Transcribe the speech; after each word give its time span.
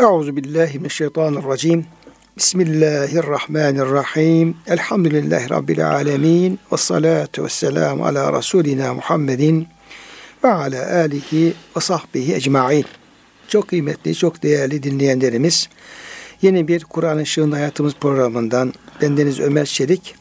Euzu 0.00 0.36
billahi 0.36 0.78
mineşşeytanirracim. 0.78 1.86
Bismillahirrahmanirrahim. 2.36 4.56
Elhamdülillahi 4.66 5.50
rabbil 5.50 5.90
alamin 5.90 6.58
ve 6.72 6.76
salatu 6.76 7.44
vesselam 7.44 8.02
ala 8.02 8.32
rasulina 8.32 8.94
Muhammedin 8.94 9.68
ve 10.44 10.52
ala 10.52 10.96
alihi 10.96 11.54
ve 11.76 11.80
sahbihi 11.80 12.34
ecmaîn. 12.34 12.84
Çok 13.48 13.68
kıymetli, 13.68 14.14
çok 14.14 14.42
değerli 14.42 14.82
dinleyenlerimiz, 14.82 15.68
yeni 16.42 16.68
bir 16.68 16.84
Kur'an 16.84 17.18
Işığında 17.18 17.56
Hayatımız 17.56 17.94
programından 17.94 18.72
bendeniz 19.02 19.40
Ömer 19.40 19.66
Çelik, 19.66 20.14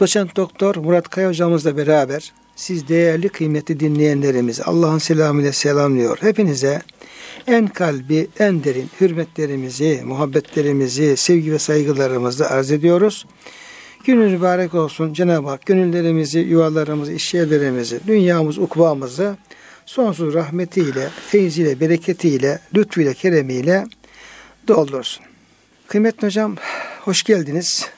doçent 0.00 0.36
doktor 0.36 0.76
Murat 0.76 1.08
Kaya 1.08 1.28
hocamızla 1.28 1.76
beraber 1.76 2.32
siz 2.58 2.88
değerli 2.88 3.28
kıymetli 3.28 3.80
dinleyenlerimiz 3.80 4.60
Allah'ın 4.60 4.98
selamıyla 4.98 5.52
selamlıyor. 5.52 6.18
Hepinize 6.20 6.82
en 7.46 7.66
kalbi, 7.66 8.28
en 8.38 8.64
derin 8.64 8.90
hürmetlerimizi, 9.00 10.02
muhabbetlerimizi, 10.04 11.16
sevgi 11.16 11.52
ve 11.52 11.58
saygılarımızı 11.58 12.50
arz 12.50 12.72
ediyoruz. 12.72 13.26
Günün 14.04 14.30
mübarek 14.30 14.74
olsun. 14.74 15.12
Cenab-ı 15.12 15.48
Hak 15.48 15.66
gönüllerimizi, 15.66 16.38
yuvalarımızı, 16.38 17.12
işyerlerimizi, 17.12 18.00
dünyamız, 18.06 18.58
ukvamızı 18.58 19.36
sonsuz 19.86 20.34
rahmetiyle, 20.34 21.08
feyziyle, 21.28 21.80
bereketiyle, 21.80 22.58
lütfuyla, 22.76 23.14
keremiyle 23.14 23.84
doldursun. 24.68 25.24
Kıymetli 25.88 26.26
hocam, 26.26 26.56
hoş 27.00 27.22
geldiniz. 27.22 27.97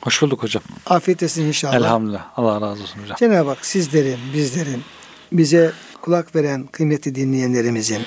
Hoş 0.00 0.22
bulduk 0.22 0.42
hocam. 0.42 0.62
Afiyet 0.86 1.22
olsun 1.22 1.42
inşallah. 1.42 1.74
Elhamdülillah. 1.74 2.26
Allah 2.36 2.60
razı 2.60 2.82
olsun 2.82 3.02
hocam. 3.02 3.16
Cenab-ı 3.18 3.48
Hak 3.48 3.66
sizlerin, 3.66 4.18
bizlerin, 4.34 4.82
bize 5.32 5.72
kulak 6.02 6.36
veren 6.36 6.66
kıymetli 6.66 7.14
dinleyenlerimizin, 7.14 8.02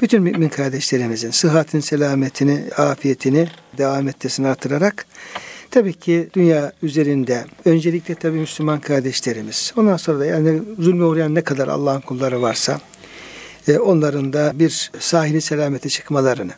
bütün 0.00 0.22
mümin 0.22 0.48
kardeşlerimizin 0.48 1.30
sıhhatin, 1.30 1.80
selametini, 1.80 2.64
afiyetini 2.76 3.48
devam 3.78 4.08
etmesini 4.08 4.48
artırarak 4.48 5.06
tabii 5.70 5.94
ki 5.94 6.28
dünya 6.34 6.72
üzerinde 6.82 7.44
öncelikle 7.64 8.14
tabii 8.14 8.38
Müslüman 8.38 8.80
kardeşlerimiz 8.80 9.72
ondan 9.76 9.96
sonra 9.96 10.18
da 10.18 10.26
yani 10.26 10.62
zulme 10.78 11.04
uğrayan 11.04 11.34
ne 11.34 11.40
kadar 11.40 11.68
Allah'ın 11.68 12.00
kulları 12.00 12.42
varsa 12.42 12.80
e, 13.68 13.78
onların 13.78 14.32
da 14.32 14.52
bir 14.54 14.90
sahili 14.98 15.40
selamete 15.40 15.88
çıkmalarını 15.88 16.52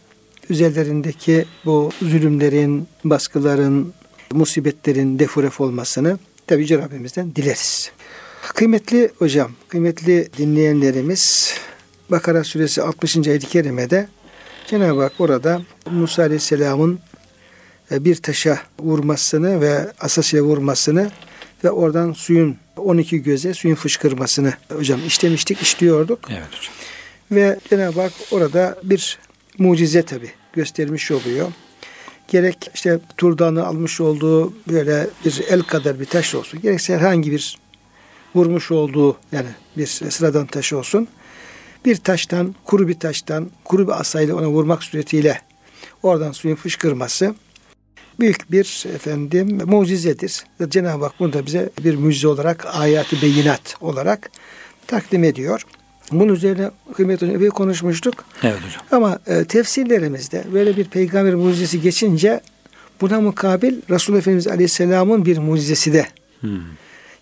üzerlerindeki 0.51 1.45
bu 1.65 1.91
zulümlerin, 2.03 2.89
baskıların, 3.05 3.93
musibetlerin 4.33 5.19
defuref 5.19 5.61
olmasını 5.61 6.19
tabii 6.47 6.63
Yüce 6.63 6.79
Rabbimizden 6.79 7.35
dileriz. 7.35 7.91
Kıymetli 8.55 9.11
hocam, 9.19 9.53
kıymetli 9.69 10.29
dinleyenlerimiz 10.39 11.55
Bakara 12.11 12.45
suresi 12.45 12.83
60. 12.83 13.17
ayet-i 13.17 13.47
kerimede 13.47 14.09
Cenab-ı 14.67 15.03
Hak 15.03 15.13
orada 15.19 15.63
Musa 15.91 16.23
Aleyhisselam'ın 16.23 16.99
e, 17.91 18.05
bir 18.05 18.17
taşa 18.17 18.59
vurmasını 18.79 19.61
ve 19.61 19.93
asasıyla 20.01 20.45
vurmasını 20.45 21.11
ve 21.65 21.71
oradan 21.71 22.13
suyun 22.13 22.57
12 22.77 23.23
göze 23.23 23.55
suyun 23.55 23.75
fışkırmasını 23.75 24.55
hocam 24.73 25.01
işlemiştik, 25.07 25.63
işliyorduk. 25.63 26.19
Evet 26.31 26.47
hocam. 26.47 26.75
Ve 27.33 27.59
Cenab-ı 27.71 28.01
Hak 28.01 28.13
orada 28.31 28.79
bir 28.83 29.19
mucize 29.59 30.03
tabi 30.03 30.31
göstermiş 30.53 31.11
oluyor. 31.11 31.53
Gerek 32.29 32.71
işte 32.75 32.99
turdanı 33.17 33.67
almış 33.67 34.01
olduğu 34.01 34.53
böyle 34.69 35.07
bir 35.25 35.45
el 35.49 35.63
kadar 35.63 36.01
bir 36.01 36.05
taş 36.05 36.35
olsun. 36.35 36.61
Gerekse 36.61 36.97
herhangi 36.97 37.33
bir 37.33 37.59
vurmuş 38.35 38.71
olduğu 38.71 39.17
yani 39.33 39.49
bir 39.77 39.87
sıradan 39.87 40.47
taş 40.47 40.73
olsun 40.73 41.09
bir 41.85 41.97
taştan, 41.97 42.55
kuru 42.65 42.89
bir 42.89 42.99
taştan, 42.99 43.51
kuru 43.65 43.87
bir 43.87 44.01
asayla 44.01 44.37
ona 44.37 44.49
vurmak 44.49 44.83
suretiyle 44.83 45.41
oradan 46.03 46.33
suyun 46.33 46.57
fışkırması 46.57 47.35
büyük 48.21 48.53
bir 48.53 48.87
efendim 48.95 49.61
mucizedir. 49.65 50.45
Cenab-ı 50.69 51.05
Hak 51.05 51.21
bunu 51.21 51.33
da 51.33 51.47
bize 51.47 51.71
bir 51.85 51.97
mucize 51.97 52.29
olarak, 52.29 52.67
ayatı 52.77 53.23
beyinat 53.23 53.77
olarak 53.81 54.31
takdim 54.87 55.25
ediyor. 55.25 55.67
Bunun 56.21 56.35
üzerine 56.35 56.71
kıymetli 56.97 57.27
hocam 57.27 57.51
konuşmuştuk. 57.51 58.25
Evet 58.43 58.57
hocam. 58.57 58.83
Ama 58.91 59.19
e, 59.27 59.45
tefsirlerimizde 59.45 60.45
böyle 60.53 60.77
bir 60.77 60.85
peygamber 60.85 61.35
mucizesi 61.35 61.81
geçince 61.81 62.41
buna 63.01 63.21
mukabil 63.21 63.75
Resulullah 63.91 64.21
Efendimiz 64.21 64.47
Aleyhisselam'ın 64.47 65.25
bir 65.25 65.39
mucizesi 65.39 65.93
de 65.93 66.07
hmm. 66.41 66.59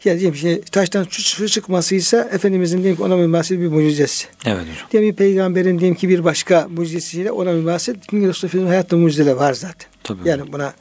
Yani 0.05 0.21
diyelim 0.21 0.37
şey, 0.37 0.61
taştan 0.61 1.07
su 1.11 1.49
çıkmasıysa 1.49 2.29
Efendimizin 2.33 2.79
diyelim 2.79 2.97
ki 2.97 3.03
ona 3.03 3.17
münasip 3.17 3.61
bir 3.61 3.69
mucizesi. 3.69 4.27
Evet 4.47 4.61
hocam. 4.61 4.91
Diyelim 4.93 5.11
bir 5.11 5.17
peygamberin 5.17 5.79
diyelim 5.79 5.97
ki 5.97 6.09
bir 6.09 6.25
başka 6.25 6.69
mucizesiyle 6.77 7.33
ona 7.33 7.53
münasip. 7.53 7.97
Çünkü 8.11 8.29
Resulullah 8.29 8.69
hayatta 8.69 8.97
mucizeler 8.97 9.33
var 9.33 9.55
zaten. 9.55 9.91
Tabii. 10.05 10.29
Yani 10.29 10.53
buna 10.53 10.75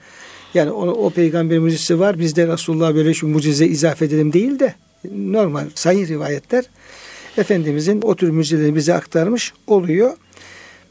yani 0.53 0.71
onu, 0.71 0.91
o 0.91 1.09
peygamberin 1.09 1.61
mucizesi 1.61 1.99
var. 1.99 2.19
Biz 2.19 2.35
de 2.35 2.47
Resulullah'a 2.47 2.95
böyle 2.95 3.13
şu 3.13 3.27
mucize 3.27 3.65
izafe 3.65 4.05
edelim 4.05 4.33
değil 4.33 4.59
de 4.59 4.75
normal 5.11 5.65
sahih 5.75 6.07
rivayetler 6.07 6.65
Efendimizin 7.37 8.01
o 8.01 8.15
tür 8.15 8.29
mucizeleri 8.29 8.75
bize 8.75 8.93
aktarmış 8.93 9.53
oluyor. 9.67 10.17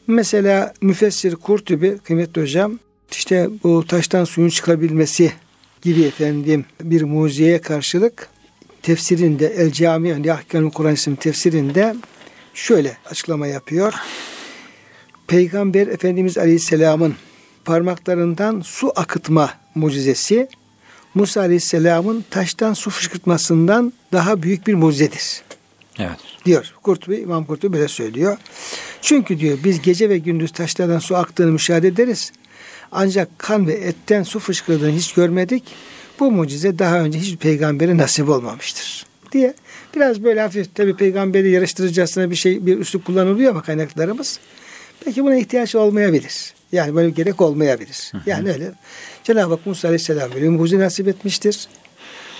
Mesela 0.06 0.74
müfessir 0.80 1.36
Kurtubi 1.36 1.98
kıymetli 1.98 2.42
hocam 2.42 2.78
işte 3.10 3.48
bu 3.64 3.86
taştan 3.86 4.24
suyun 4.24 4.48
çıkabilmesi 4.48 5.32
gibi 5.82 6.02
efendim 6.02 6.64
bir 6.82 7.02
mucizeye 7.02 7.60
karşılık 7.60 8.28
tefsirinde 8.82 9.46
El 9.46 9.72
Cami 9.72 10.08
yani 10.08 10.32
Ahkamı 10.32 10.70
Kur'an 10.70 10.94
isimli 10.94 11.16
tefsirinde 11.16 11.96
şöyle 12.54 12.96
açıklama 13.10 13.46
yapıyor. 13.46 13.94
Peygamber 15.26 15.86
Efendimiz 15.86 16.38
Aleyhisselam'ın 16.38 17.14
parmaklarından 17.64 18.60
su 18.60 18.92
akıtma 18.96 19.50
mucizesi 19.74 20.48
Musa 21.14 21.40
Aleyhisselam'ın 21.40 22.24
taştan 22.30 22.72
su 22.72 22.90
fışkırtmasından 22.90 23.92
daha 24.12 24.42
büyük 24.42 24.66
bir 24.66 24.74
mucizedir. 24.74 25.49
Evet. 26.00 26.18
Diyor. 26.44 26.74
Kurtubi, 26.82 27.16
İmam 27.16 27.44
Kurtubi 27.44 27.76
böyle 27.76 27.88
söylüyor. 27.88 28.38
Çünkü 29.02 29.40
diyor 29.40 29.58
biz 29.64 29.82
gece 29.82 30.08
ve 30.08 30.18
gündüz 30.18 30.52
taşlardan 30.52 30.98
su 30.98 31.16
aktığını 31.16 31.52
müşahede 31.52 31.88
ederiz. 31.88 32.32
Ancak 32.92 33.38
kan 33.38 33.66
ve 33.66 33.72
etten 33.72 34.22
su 34.22 34.38
fışkırdığını 34.38 34.92
hiç 34.92 35.12
görmedik. 35.12 35.64
Bu 36.20 36.30
mucize 36.30 36.78
daha 36.78 37.00
önce 37.00 37.18
hiçbir 37.18 37.36
peygambere 37.36 37.96
nasip 37.96 38.28
olmamıştır 38.28 39.10
diye 39.32 39.54
biraz 39.96 40.24
böyle 40.24 40.40
hafif 40.40 40.74
tabi 40.74 40.96
peygamberi 40.96 41.50
yarıştırıcısına 41.50 42.30
bir 42.30 42.36
şey 42.36 42.66
bir 42.66 42.78
üslup 42.78 43.04
kullanılıyor 43.04 43.50
ama 43.50 43.62
kaynaklarımız. 43.62 44.40
Peki 45.04 45.24
buna 45.24 45.36
ihtiyaç 45.36 45.74
olmayabilir. 45.74 46.54
Yani 46.72 46.94
böyle 46.94 47.10
gerek 47.10 47.40
olmayabilir. 47.40 48.12
Yani 48.26 48.52
öyle. 48.52 48.72
Cenab-ı 49.24 49.54
Hak 49.54 49.66
Musa 49.66 49.88
Aleyhisselam 49.88 50.32
böyle 50.34 50.48
mucize 50.48 50.82
nasip 50.82 51.08
etmiştir. 51.08 51.68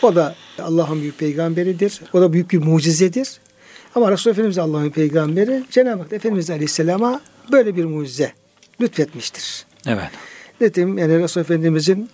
O 0.03 0.15
da 0.15 0.35
Allah'ın 0.59 1.01
büyük 1.01 1.19
peygamberidir. 1.19 2.01
O 2.13 2.21
da 2.21 2.33
büyük 2.33 2.51
bir 2.51 2.59
mucizedir. 2.59 3.41
Ama 3.95 4.13
Resulullah 4.13 4.35
Efendimiz 4.35 4.59
Allah'ın 4.59 4.91
peygamberi 4.91 5.65
Cenab-ı 5.71 6.03
Hak 6.03 6.13
Efendimiz 6.13 6.51
Aleyhisselam'a 6.51 7.21
böyle 7.53 7.77
bir 7.77 7.85
mucize 7.85 8.33
lütfetmiştir. 8.81 9.67
Evet. 9.87 10.11
Dedim 10.61 10.99
yani 10.99 11.19
Resulullah 11.19 11.47
Efendimizin 11.47 12.11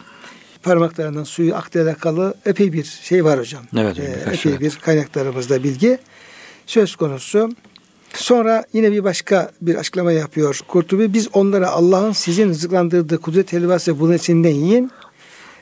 parmaklarından 0.63 1.25
suyu 1.25 1.55
akla 1.55 1.83
alakalı 1.83 2.35
epey 2.47 2.73
bir 2.73 2.85
şey 2.85 3.25
var 3.25 3.39
hocam. 3.39 3.63
Evet. 3.77 3.99
Ee, 3.99 4.03
epey 4.03 4.53
evet. 4.53 4.61
bir 4.61 4.79
kaynaklarımızda 4.83 5.65
bilgi 5.65 5.99
söz 6.67 6.97
konusu. 6.97 7.51
Sonra 8.15 8.65
yine 8.73 8.93
bir 8.93 9.05
başka 9.05 9.51
bir 9.61 9.75
açıklama 9.75 10.13
yapıyor 10.13 10.61
Kurtubi. 10.69 11.15
Biz 11.15 11.29
onlara 11.33 11.69
Allah'ın 11.69 12.13
sizin 12.13 12.49
rızıklandırdığı 12.49 13.21
kudret 13.21 13.53
helvası 13.53 14.01
bunun 14.01 14.15
içinden 14.15 14.51
yiyin. 14.51 14.91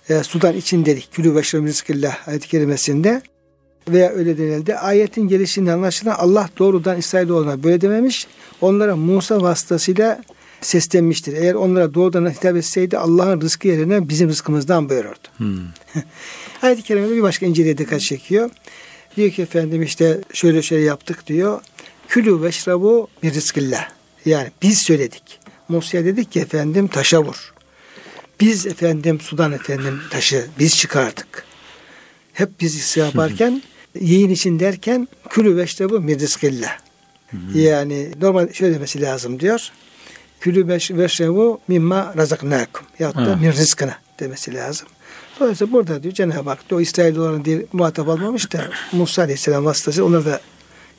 E, 0.09 0.23
sudan 0.23 0.57
için 0.57 0.85
dedik. 0.85 1.09
Külü 1.13 1.37
beşre 1.37 1.63
rizkillah 1.63 2.29
ayet-i 2.29 2.49
kerimesinde. 2.49 3.23
Veya 3.89 4.11
öyle 4.11 4.39
denildi. 4.39 4.75
Ayetin 4.77 5.29
gelişinden 5.29 5.73
anlaşılan 5.73 6.15
Allah 6.15 6.49
doğrudan 6.59 6.99
İsrailoğlu'na 6.99 7.63
böyle 7.63 7.81
dememiş. 7.81 8.27
Onlara 8.61 8.97
Musa 8.97 9.43
vasıtasıyla 9.43 10.23
seslenmiştir. 10.61 11.33
Eğer 11.33 11.55
onlara 11.55 11.95
doğrudan 11.95 12.31
hitap 12.31 12.57
etseydi 12.57 12.99
Allah'ın 12.99 13.41
rızkı 13.41 13.69
yerine 13.69 14.09
bizim 14.09 14.29
rızkımızdan 14.29 14.89
buyururdu. 14.89 15.29
Hmm. 15.37 15.59
Ayet-i 16.63 16.83
Kerime'de 16.83 17.17
bir 17.17 17.23
başka 17.23 17.47
inceliğe 17.47 17.79
dikkat 17.79 18.01
çekiyor. 18.01 18.51
Diyor 19.17 19.31
ki 19.31 19.43
efendim 19.43 19.83
işte 19.83 20.21
şöyle 20.33 20.63
şöyle 20.63 20.83
yaptık 20.83 21.27
diyor. 21.27 21.61
Külü 22.09 22.43
veşrabu 22.43 23.09
bir 23.23 23.35
rızkillah. 23.35 23.89
Yani 24.25 24.51
biz 24.63 24.79
söyledik. 24.79 25.41
Musa'ya 25.69 26.05
dedik 26.05 26.33
ki 26.33 26.41
efendim 26.41 26.89
taşa 26.89 27.23
vur. 27.23 27.55
Biz 28.41 28.67
efendim 28.67 29.21
sudan 29.21 29.53
efendim 29.53 30.01
taşı 30.11 30.47
biz 30.59 30.77
çıkardık. 30.77 31.45
Hep 32.33 32.61
biz 32.61 32.97
yaparken 32.97 33.63
yiyin 34.01 34.31
için 34.31 34.61
derken 34.61 35.09
külü 35.31 35.57
veşrabu 35.57 36.09
bir 36.09 36.21
rızkillah. 36.21 36.79
Yani 37.55 38.11
normal 38.21 38.53
şöyle 38.53 38.75
demesi 38.75 39.01
lazım 39.01 39.41
diyor. 39.41 39.69
Külü 40.41 40.69
veşrevu 40.91 41.61
mimma 41.69 42.15
razaknakum. 42.17 42.87
Ya 42.99 43.15
da 43.15 43.37
min 43.37 43.53
rızkına 43.53 43.95
demesi 44.21 44.55
lazım. 44.55 44.89
Dolayısıyla 45.41 45.73
burada 45.73 46.03
diyor 46.03 46.15
Cenab-ı 46.15 46.51
Hak 46.51 46.59
o 46.73 46.81
İsrailoğullarını 46.81 47.45
diye 47.45 47.67
muhatap 47.73 48.09
almamış 48.09 48.53
da 48.53 48.65
Musa 48.93 49.23
Aleyhisselam 49.23 49.65
vasıtası 49.65 50.05
ona 50.05 50.25
da 50.25 50.41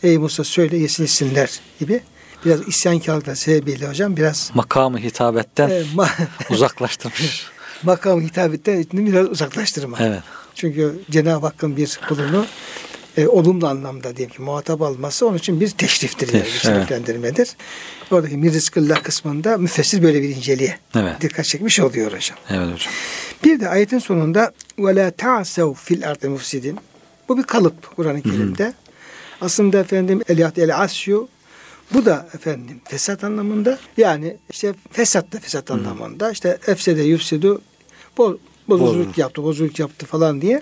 ey 0.03 0.17
Musa 0.17 0.43
söyle 0.43 0.77
yesin 0.77 1.03
içsinler 1.05 1.59
gibi 1.79 2.01
biraz 2.45 2.67
isyankarlıkla 2.67 3.35
sebebiyle 3.35 3.87
hocam 3.87 4.17
biraz 4.17 4.51
Makamı 4.53 4.97
hitabetten 4.99 5.69
e, 5.69 5.81
ma- 5.81 6.09
uzaklaştırmış. 6.49 7.45
makam 7.83 8.21
hitabetten 8.21 8.85
biraz 8.93 9.29
uzaklaştırma. 9.29 9.97
Evet. 9.99 10.19
Çünkü 10.55 10.99
Cenab-ı 11.11 11.45
Hakk'ın 11.45 11.77
bir 11.77 11.99
kulunu 12.09 12.45
e, 13.17 13.27
olumlu 13.27 13.67
anlamda 13.67 14.17
diyelim 14.17 14.35
ki 14.35 14.41
muhatap 14.41 14.81
alması 14.81 15.27
onun 15.27 15.37
için 15.37 15.59
bir 15.61 15.69
teşriftir 15.69 16.27
yani, 16.27 16.39
bir 16.39 16.43
Teşrif, 16.43 16.61
şereflendirmedir. 16.61 17.49
Oradaki 18.11 18.43
bir 18.43 18.53
rızkıllah 18.53 19.03
kısmında 19.03 19.57
müfessir 19.57 20.03
böyle 20.03 20.21
bir 20.21 20.29
inceliğe 20.29 20.77
Evet. 20.95 21.21
dikkat 21.21 21.45
çekmiş 21.45 21.79
oluyor 21.79 22.07
hocam. 22.13 22.37
Evet 22.49 22.73
hocam. 22.73 22.93
Bir 23.43 23.59
de 23.59 23.69
ayetin 23.69 23.99
sonunda 23.99 24.51
ve 24.79 24.95
la 24.95 25.11
ta'sev 25.11 25.73
fil 25.73 26.09
ardı 26.09 26.29
mufsidin. 26.29 26.79
Bu 27.29 27.37
bir 27.37 27.43
kalıp 27.43 27.95
Kur'an-ı 27.95 28.21
Kerim'de. 28.21 28.73
Aslında 29.41 29.79
efendim 29.79 30.21
eliyat 30.29 30.57
el 30.57 30.77
asyu 30.81 31.27
bu 31.93 32.05
da 32.05 32.27
efendim 32.33 32.81
fesat 32.85 33.23
anlamında. 33.23 33.79
Yani 33.97 34.37
işte 34.49 34.73
fesat 34.91 35.33
da 35.33 35.39
fesat 35.39 35.71
anlamında. 35.71 36.31
İşte 36.31 36.57
efsede 36.67 37.01
yufsidu 37.03 37.61
bo, 38.17 38.37
bozuluk 38.67 38.87
Bozulur. 38.89 39.17
yaptı, 39.17 39.43
bozuluk 39.43 39.79
yaptı 39.79 40.05
falan 40.05 40.41
diye. 40.41 40.61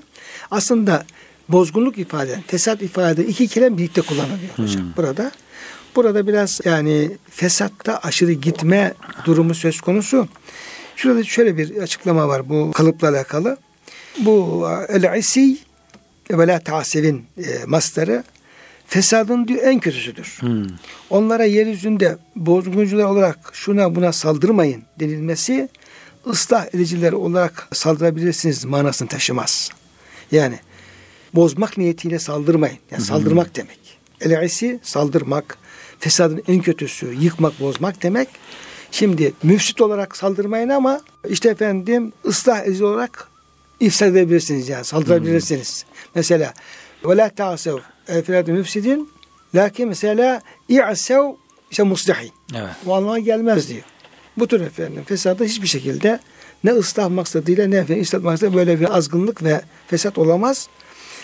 Aslında 0.52 1.06
bozgunluk 1.50 1.98
ifade 1.98 2.32
eden, 2.32 2.42
fesat 2.48 2.82
ifade 2.82 3.22
eden 3.22 3.30
iki 3.30 3.48
kelime 3.48 3.78
birlikte 3.78 4.02
kullanılıyor 4.02 4.50
hocam 4.56 4.94
burada. 4.98 5.32
Burada 5.96 6.28
biraz 6.28 6.62
yani 6.66 7.12
fesatta 7.30 7.98
aşırı 7.98 8.32
gitme 8.32 8.94
durumu 9.26 9.56
söz 9.56 9.82
konusu. 9.82 10.28
Şurada 10.96 11.24
şöyle 11.24 11.58
bir 11.58 11.78
açıklama 11.78 12.28
var 12.28 12.50
bu 12.50 12.72
kalıpla 12.72 13.10
alakalı. 13.10 13.58
Bu 14.20 14.68
el-isi 14.90 15.58
ve 16.32 16.48
la 16.48 16.60
tasevin 16.60 17.26
e, 17.38 17.66
mastarı 17.66 18.24
fesadın 18.88 19.48
diyor 19.48 19.64
en 19.64 19.80
kötüsüdür. 19.80 20.38
Hmm. 20.40 20.66
Onlara 21.10 21.46
yeryüzünde 21.46 22.18
bozguncular 22.36 23.04
olarak 23.04 23.38
şuna 23.54 23.96
buna 23.96 24.12
saldırmayın 24.12 24.84
denilmesi 25.00 25.70
ıslah 26.28 26.66
ediciler 26.74 27.14
olarak 27.14 27.68
saldırabilirsiniz 27.74 28.66
manasını 28.66 29.08
taşımaz. 29.08 29.70
Yani 30.32 30.60
bozmak 31.36 31.78
niyetiyle 31.78 32.20
saldırmayın. 32.20 32.78
Yani 32.92 33.04
saldırmak 33.04 33.56
demek. 33.56 33.80
El-isi 34.22 34.80
saldırmak, 34.84 35.58
fesadın 36.00 36.44
en 36.48 36.62
kötüsü 36.62 37.14
yıkmak, 37.14 37.60
bozmak 37.60 38.04
demek. 38.04 38.28
Şimdi 38.92 39.34
müfsit 39.44 39.82
olarak 39.82 40.18
saldırmayın 40.18 40.70
ama 40.70 41.02
işte 41.30 41.50
efendim 41.50 42.14
ıslah 42.26 42.64
edici 42.64 42.86
olarak 42.86 43.28
ifsad 43.80 44.08
edebilirsiniz 44.08 44.70
yani 44.70 44.86
saldırabilirsiniz. 44.86 45.86
Mesela 46.16 46.54
ve 47.06 47.18
la 47.18 47.30
ta'sev 47.30 47.78
el 48.08 48.48
müfsidin 48.48 49.10
lakin 49.56 49.88
mesela 49.88 50.42
i'sev 50.70 51.24
işte 51.72 51.84
muslihin. 51.84 52.32
Evet. 52.56 52.70
Bu 52.86 52.96
anlama 52.96 53.20
gelmez 53.20 53.70
diyor. 53.70 53.84
Bu 54.38 54.48
tür 54.48 54.62
efendim 54.62 55.04
fesadı 55.06 55.46
hiçbir 55.46 55.68
şekilde 55.68 56.20
ne 56.64 56.72
ıslah 56.72 57.10
maksadıyla 57.10 57.68
ne 57.68 57.76
efendim 57.76 58.04
ıslah 58.04 58.22
maksadıyla 58.22 58.58
böyle 58.58 58.80
bir 58.80 58.98
azgınlık 58.98 59.44
ve 59.44 59.62
fesat 59.88 60.18
olamaz. 60.18 60.68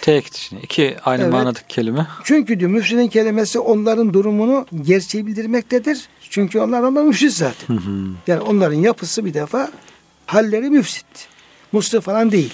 Tekit 0.02 0.38
içinde. 0.38 0.62
İki 0.62 0.96
aynı 1.06 1.24
Evet. 1.24 1.34
manadaki 1.34 1.68
kelime. 1.68 2.08
Çünkü 2.24 2.60
diyor 2.60 2.72
müfsidin 2.72 3.08
kelimesi 3.08 3.60
onların 3.60 4.14
durumunu 4.14 4.66
gerçeği 4.82 5.28
bildirmektedir. 5.28 6.08
Çünkü 6.30 6.60
onlar 6.60 6.82
onlar 6.82 7.04
müfsit 7.04 7.32
zaten. 7.32 7.68
Hı 7.76 7.80
hı. 7.80 8.08
Yani 8.28 8.42
onların 8.42 8.76
yapısı 8.78 9.26
bir 9.26 9.34
defa 9.34 9.72
halleri 10.26 10.70
müfsit. 10.70 11.06
Muslih 11.72 12.02
falan 12.02 12.32
değil. 12.32 12.54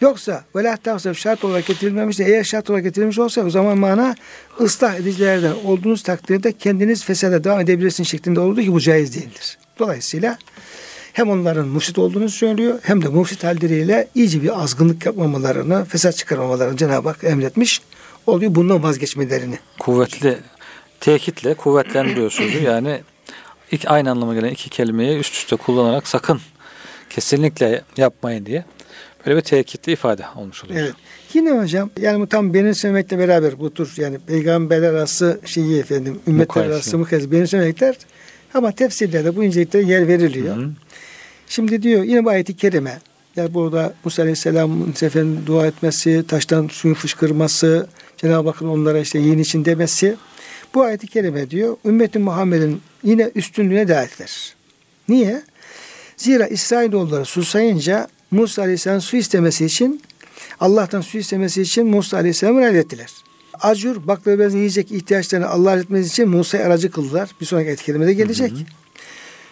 Yoksa 0.00 0.44
velah 0.56 0.76
tavsif 0.76 1.18
şart 1.18 1.44
olarak 1.44 1.66
getirilmemişse 1.66 2.24
eğer 2.24 2.44
şart 2.44 2.70
olarak 2.70 2.84
getirilmiş 2.84 3.18
olsa 3.18 3.40
o 3.40 3.50
zaman 3.50 3.78
mana 3.78 4.14
ıslah 4.60 4.94
edicilerden 4.94 5.54
olduğunuz 5.64 6.02
takdirde 6.02 6.52
kendiniz 6.52 7.04
fesada 7.04 7.44
devam 7.44 7.60
edebilirsiniz 7.60 8.08
şeklinde 8.08 8.40
olduğu 8.40 8.60
ki 8.60 8.72
bu 8.72 8.80
caiz 8.80 9.14
değildir. 9.14 9.58
Dolayısıyla 9.78 10.38
hem 11.12 11.30
onların 11.30 11.68
mufsit 11.68 11.98
olduğunu 11.98 12.28
söylüyor 12.28 12.78
hem 12.82 13.02
de 13.02 13.08
mufsit 13.08 13.44
halleriyle 13.44 14.08
iyice 14.14 14.42
bir 14.42 14.62
azgınlık 14.62 15.06
yapmamalarını, 15.06 15.84
fesat 15.84 16.16
çıkarmamalarını 16.16 16.76
Cenab-ı 16.76 17.08
Hak 17.08 17.24
emretmiş 17.24 17.82
oluyor 18.26 18.54
bundan 18.54 18.82
vazgeçmelerini. 18.82 19.58
Kuvvetli 19.78 20.38
tekitle 21.00 21.54
kuvvetlendiriyor 21.54 22.30
sözü. 22.30 22.58
Yani 22.64 23.00
iki, 23.70 23.88
aynı 23.88 24.10
anlama 24.10 24.34
gelen 24.34 24.50
iki 24.50 24.70
kelimeyi 24.70 25.18
üst 25.18 25.34
üste 25.34 25.56
kullanarak 25.56 26.08
sakın 26.08 26.40
kesinlikle 27.10 27.82
yapmayın 27.96 28.46
diye 28.46 28.64
böyle 29.26 29.36
bir 29.36 29.42
tekitli 29.42 29.92
ifade 29.92 30.24
olmuş 30.36 30.64
oluyor. 30.64 30.80
Evet. 30.80 30.94
Yine 31.34 31.50
hocam 31.50 31.90
yani 32.00 32.20
bu 32.20 32.26
tam 32.26 32.54
benimsemekle 32.54 33.18
beraber 33.18 33.58
bu 33.58 33.74
tür 33.74 33.92
yani 33.96 34.18
peygamberler 34.18 34.92
arası 34.92 35.40
şeyi 35.44 35.80
efendim 35.80 36.20
ümmetler 36.26 36.64
arası 36.64 36.98
mukayese 36.98 37.32
benimsemekler 37.32 37.96
ama 38.54 38.72
tefsirlerde 38.72 39.36
bu 39.36 39.44
inceliklere 39.44 39.82
yer 39.82 40.08
veriliyor. 40.08 40.56
Hı 40.56 40.60
hı. 40.60 40.70
Şimdi 41.50 41.82
diyor 41.82 42.02
yine 42.02 42.24
bu 42.24 42.30
ayeti 42.30 42.56
kerime 42.56 43.00
yani 43.36 43.54
burada 43.54 43.94
Musa 44.04 44.22
Aleyhisselam'ın 44.22 44.94
efendim 45.02 45.42
dua 45.46 45.66
etmesi, 45.66 46.24
taştan 46.28 46.68
suyun 46.72 46.94
fışkırması, 46.94 47.88
Cenab-ı 48.16 48.48
Hakk'ın 48.48 48.68
onlara 48.68 48.98
işte 48.98 49.18
yiyin 49.18 49.38
için 49.38 49.64
demesi. 49.64 50.16
Bu 50.74 50.82
ayeti 50.82 51.06
kerime 51.06 51.50
diyor 51.50 51.76
ümmeti 51.84 52.18
Muhammed'in 52.18 52.80
yine 53.04 53.30
üstünlüğüne 53.34 53.88
davetler. 53.88 54.54
Niye? 55.08 55.42
Zira 56.16 56.46
İsrailoğulları 56.46 57.24
susayınca 57.24 58.08
Musa 58.30 58.62
Aleyhisselam 58.62 59.00
su 59.00 59.16
istemesi 59.16 59.64
için 59.64 60.02
Allah'tan 60.60 61.00
su 61.00 61.18
istemesi 61.18 61.62
için 61.62 61.86
Musa 61.86 62.16
Aleyhisselam'ı 62.16 62.60
reddettiler. 62.60 63.10
Acur 63.60 64.06
baklava 64.06 64.44
yiyecek 64.44 64.92
ihtiyaçlarını 64.92 65.48
Allah'a 65.48 65.76
etmesi 65.76 66.08
için 66.08 66.28
Musa'yı 66.28 66.64
aracı 66.64 66.90
kıldılar. 66.90 67.30
Bir 67.40 67.46
sonraki 67.46 67.66
ayet-i 67.66 67.84
kerimede 67.84 68.12
gelecek. 68.14 68.52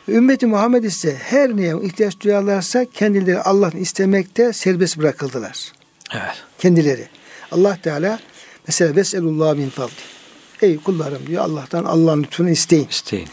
Ümmeti 0.08 0.46
Muhammed 0.46 0.84
ise 0.84 1.16
her 1.20 1.56
neye 1.56 1.74
ihtiyaç 1.82 2.20
duyarlarsa 2.20 2.84
kendileri 2.84 3.40
Allah'ın 3.40 3.76
istemekte 3.76 4.52
serbest 4.52 4.98
bırakıldılar. 4.98 5.72
Evet. 6.12 6.44
Kendileri. 6.58 7.08
Allah 7.52 7.78
Teala 7.82 8.18
mesela 8.66 8.96
veselullah 8.96 9.54
min 9.54 9.68
fadli. 9.68 9.92
Ey 10.62 10.76
kullarım 10.76 11.26
diyor 11.26 11.44
Allah'tan 11.44 11.84
Allah'ın 11.84 12.22
lütfunu 12.22 12.50
isteyin. 12.50 12.88
İsteyin. 12.90 13.28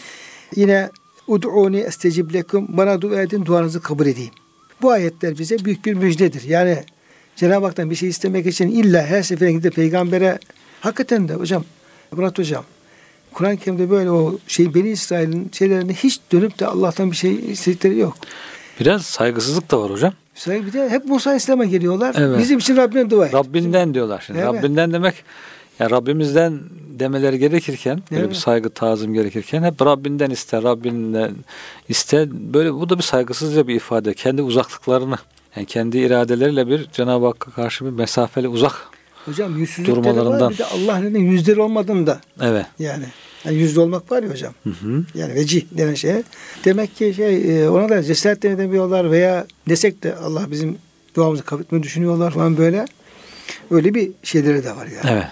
Yine 0.55 0.89
ud'uni 1.27 1.79
estecib 1.79 2.33
lekum 2.33 2.65
bana 2.69 3.01
dua 3.01 3.21
edin 3.21 3.45
duanızı 3.45 3.81
kabul 3.81 4.07
edeyim. 4.07 4.33
Bu 4.81 4.91
ayetler 4.91 5.37
bize 5.37 5.65
büyük 5.65 5.85
bir 5.85 5.93
müjdedir. 5.93 6.43
Yani 6.43 6.83
Cenab-ı 7.35 7.65
Hak'tan 7.65 7.89
bir 7.89 7.95
şey 7.95 8.09
istemek 8.09 8.45
için 8.45 8.67
illa 8.67 9.05
her 9.05 9.23
seferinde 9.23 9.57
gidip 9.57 9.75
peygambere 9.75 10.39
hakikaten 10.81 11.27
de 11.27 11.33
hocam 11.33 11.63
Murat 12.11 12.37
hocam 12.37 12.63
Kur'an-ı 13.35 13.57
Kerim'de 13.57 13.89
böyle 13.89 14.11
o 14.11 14.37
şey 14.47 14.73
Beni 14.73 14.89
İsrail'in 14.89 15.49
şeylerini 15.53 15.93
hiç 15.93 16.19
dönüp 16.31 16.59
de 16.59 16.67
Allah'tan 16.67 17.11
bir 17.11 17.15
şey 17.15 17.51
istedikleri 17.51 17.97
yok. 17.97 18.17
Biraz 18.79 19.05
saygısızlık 19.05 19.71
da 19.71 19.81
var 19.81 19.91
hocam. 19.91 20.13
İsrail 20.35 20.65
bir 20.65 20.73
de 20.73 20.89
hep 20.89 21.05
Musa 21.05 21.29
Aleyhisselam'a 21.29 21.65
geliyorlar. 21.65 22.15
Evet. 22.17 22.39
Bizim 22.39 22.57
için 22.57 22.77
Rabbine 22.77 23.09
dua 23.09 23.27
et. 23.27 23.33
Rabbinden 23.33 23.93
diyorlar 23.93 24.23
şimdi. 24.25 24.39
Evet. 24.39 24.53
Rabbinden 24.53 24.93
demek 24.93 25.15
ya 25.79 25.89
Rabbimizden 25.89 26.59
demeleri 26.99 27.39
gerekirken 27.39 28.03
böyle 28.11 28.21
Evet. 28.21 28.31
bir 28.31 28.35
saygı 28.35 28.69
tazım 28.69 29.13
gerekirken 29.13 29.63
hep 29.63 29.81
Rabbinden 29.81 30.29
iste, 30.29 30.63
Rabbinden 30.63 31.31
iste. 31.89 32.27
Böyle 32.31 32.73
bu 32.73 32.89
da 32.89 32.97
bir 32.97 33.03
saygısızca 33.03 33.67
bir 33.67 33.75
ifade. 33.75 34.13
Kendi 34.13 34.41
uzaklıklarını 34.41 35.17
yani 35.55 35.65
kendi 35.65 35.97
iradeleriyle 35.97 36.67
bir 36.67 36.87
Cenab-ı 36.93 37.25
Hakk'a 37.25 37.51
karşı 37.51 37.85
bir 37.85 37.91
mesafeli 37.91 38.47
uzak. 38.47 38.73
Hocam 39.25 39.57
yüzsüzlükleri 39.57 39.97
var 39.97 40.03
Durmalarından. 40.03 40.51
bir 40.51 40.57
de 40.57 40.65
Allah 40.65 40.97
neden 40.97 41.19
yüzleri 41.19 41.61
olmadığında 41.61 42.19
Evet. 42.41 42.65
yani. 42.79 43.05
yani 43.45 43.57
yüzde 43.57 43.79
olmak 43.79 44.11
var 44.11 44.23
ya 44.23 44.29
hocam. 44.29 44.53
Hı 44.63 44.69
hı. 44.69 45.03
Yani 45.15 45.35
vecih 45.35 45.65
denen 45.71 45.93
şeye. 45.93 46.23
Demek 46.65 46.95
ki 46.95 47.13
şey 47.15 47.63
e, 47.63 47.69
ona 47.69 47.89
da 47.89 48.03
cesaret 48.03 48.45
edemiyorlar 48.45 49.11
veya 49.11 49.45
desek 49.69 50.03
de 50.03 50.15
Allah 50.15 50.51
bizim 50.51 50.77
duamızı 51.15 51.43
kabul 51.43 51.61
etmeyi 51.61 51.83
düşünüyorlar 51.83 52.31
falan 52.31 52.57
böyle. 52.57 52.85
Öyle 53.71 53.93
bir 53.95 54.11
şeyleri 54.23 54.63
de 54.63 54.75
var 54.75 54.87
yani. 54.87 55.09
Evet. 55.13 55.25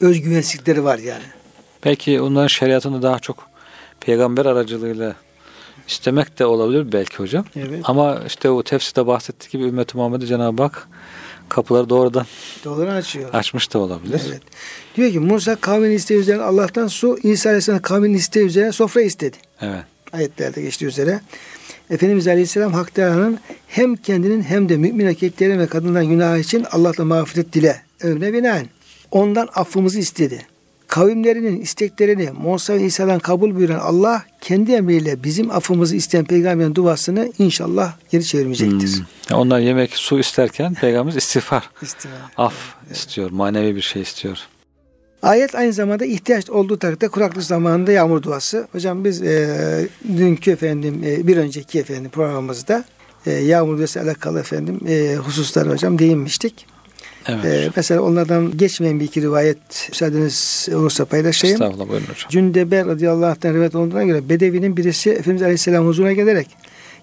Özgüvensizlikleri 0.00 0.84
var 0.84 0.98
yani. 0.98 1.22
Belki 1.84 2.20
onların 2.20 2.46
şeriatını 2.46 3.02
daha 3.02 3.18
çok 3.18 3.48
peygamber 4.00 4.46
aracılığıyla 4.46 5.14
istemek 5.88 6.38
de 6.38 6.46
olabilir 6.46 6.92
belki 6.92 7.16
hocam. 7.16 7.44
Evet. 7.56 7.80
Ama 7.84 8.20
işte 8.26 8.50
o 8.50 8.62
tefsirde 8.62 9.06
bahsettiği 9.06 9.50
gibi 9.50 9.68
ümmet-i 9.70 9.96
Muhammed'e 9.96 10.26
Cenab-ı 10.26 10.62
Hak 10.62 10.88
kapıları 11.54 11.88
doğrudan 11.88 12.26
Doları 12.64 12.92
açıyor. 12.92 13.34
açmış 13.34 13.72
da 13.72 13.78
olabilir. 13.78 14.22
Evet. 14.28 14.42
Diyor 14.96 15.12
ki 15.12 15.18
Musa 15.20 15.56
kavmin 15.56 15.90
isteği 15.90 16.18
üzerine 16.18 16.42
Allah'tan 16.42 16.86
su, 16.86 17.18
İsa 17.22 17.48
Aleyhisselam 17.48 17.82
kavmin 17.82 18.14
isteği 18.14 18.44
üzerine 18.46 18.72
sofra 18.72 19.02
istedi. 19.02 19.36
Evet. 19.60 19.84
Ayetlerde 20.12 20.62
geçtiği 20.62 20.86
üzere. 20.86 21.20
Efendimiz 21.90 22.28
Aleyhisselam 22.28 22.72
Hak 22.72 22.94
Teala'nın 22.94 23.38
hem 23.68 23.96
kendinin 23.96 24.42
hem 24.42 24.68
de 24.68 24.76
mümin 24.76 25.06
erkeklerin 25.06 25.58
ve 25.58 25.66
kadınların 25.66 26.08
günahı 26.08 26.38
için 26.38 26.66
Allah'la 26.70 27.04
mağfiret 27.04 27.52
dile. 27.52 27.82
Ömre 28.02 28.32
binaen. 28.32 28.66
Ondan 29.10 29.48
affımızı 29.54 29.98
istedi. 29.98 30.46
Kavimlerinin 30.94 31.60
isteklerini 31.60 32.30
Musa 32.30 32.74
ve 32.74 32.82
İsa'dan 32.82 33.18
kabul 33.18 33.54
buyuran 33.54 33.78
Allah 33.78 34.24
kendi 34.40 34.72
emriyle 34.72 35.24
bizim 35.24 35.50
affımızı 35.50 35.96
isteyen 35.96 36.24
peygamberin 36.24 36.74
duasını 36.74 37.32
inşallah 37.38 37.92
geri 38.10 38.24
çevirmeyecektir. 38.24 38.98
Hmm. 38.98 39.36
Onlar 39.36 39.58
yemek, 39.58 39.96
su 39.96 40.18
isterken 40.18 40.74
Peygamberimiz 40.74 41.16
istiğfar, 41.16 41.70
İstiva. 41.82 42.14
af 42.36 42.54
istiyor, 42.92 43.30
manevi 43.30 43.76
bir 43.76 43.80
şey 43.80 44.02
istiyor. 44.02 44.38
Ayet 45.22 45.54
aynı 45.54 45.72
zamanda 45.72 46.04
ihtiyaç 46.04 46.50
olduğu 46.50 46.78
takdirde 46.78 47.08
kuraklık 47.08 47.44
zamanında 47.44 47.92
yağmur 47.92 48.22
duası. 48.22 48.68
Hocam 48.72 49.04
biz 49.04 49.22
e, 49.22 49.88
dünkü 50.16 50.50
efendim 50.50 51.02
e, 51.06 51.26
bir 51.26 51.36
önceki 51.36 51.78
efendim 51.78 52.10
programımızda 52.10 52.84
e, 53.26 53.30
yağmur 53.32 53.78
duası 53.78 54.00
alakalı 54.00 54.40
efendim 54.40 54.80
e, 54.88 55.16
hususlar 55.16 55.68
hocam 55.68 55.98
değinmiştik. 55.98 56.66
Evet. 57.28 57.44
E, 57.44 57.70
mesela 57.76 58.00
onlardan 58.02 58.56
geçmeyen 58.56 59.00
bir 59.00 59.04
iki 59.04 59.22
rivayet 59.22 59.88
müsaadeniz 59.88 60.68
olursa 60.74 61.04
paylaşayım. 61.04 61.54
Estağfurullah 61.54 61.88
buyurun 61.88 62.06
hocam. 62.06 62.30
Cündebe 62.30 62.84
radıyallahu 62.84 63.26
anh'tan 63.26 63.54
rivayet 63.54 63.74
olduğuna 63.74 64.04
göre 64.04 64.28
Bedevi'nin 64.28 64.76
birisi 64.76 65.10
Efendimiz 65.10 65.42
Aleyhisselam 65.42 65.86
huzuruna 65.86 66.12
gelerek 66.12 66.48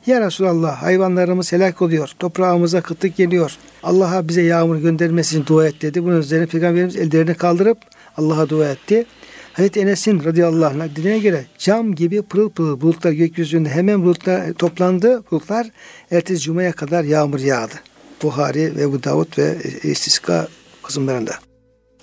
Ya 0.08 0.22
Resulallah 0.22 0.84
hayvanlarımız 0.84 1.52
helak 1.52 1.82
oluyor. 1.82 2.10
Toprağımıza 2.20 2.82
kıtlık 2.82 3.18
geliyor. 3.18 3.58
Allah'a 3.84 4.28
bize 4.28 4.42
yağmur 4.42 4.78
göndermesi 4.78 5.36
için 5.36 5.46
dua 5.46 5.68
et 5.68 5.82
dedi. 5.82 6.04
Bunun 6.04 6.20
üzerine 6.20 6.46
Peygamberimiz 6.46 6.96
ellerini 6.96 7.34
kaldırıp 7.34 7.78
Allah'a 8.18 8.50
dua 8.50 8.70
etti. 8.70 9.06
Hazreti 9.54 9.80
Enes'in 9.80 10.24
radıyallahu 10.24 10.82
anh 10.82 10.96
dediğine 10.96 11.20
göre 11.20 11.46
cam 11.58 11.96
gibi 11.96 12.22
pırıl 12.22 12.50
pırıl 12.50 12.82
bulutlar 12.82 13.12
gökyüzünde 13.12 13.70
hemen 13.70 14.04
bulutlar 14.04 14.54
toplandı. 14.54 15.24
Bulutlar 15.32 15.68
ertesi 16.12 16.42
cumaya 16.42 16.72
kadar 16.72 17.04
yağmur 17.04 17.40
yağdı. 17.40 17.74
Buhari 18.24 18.76
ve 18.76 18.92
bu 18.92 19.04
Davud 19.04 19.38
ve 19.38 19.58
İstiska 19.84 20.48
kısımlarında. 20.84 21.32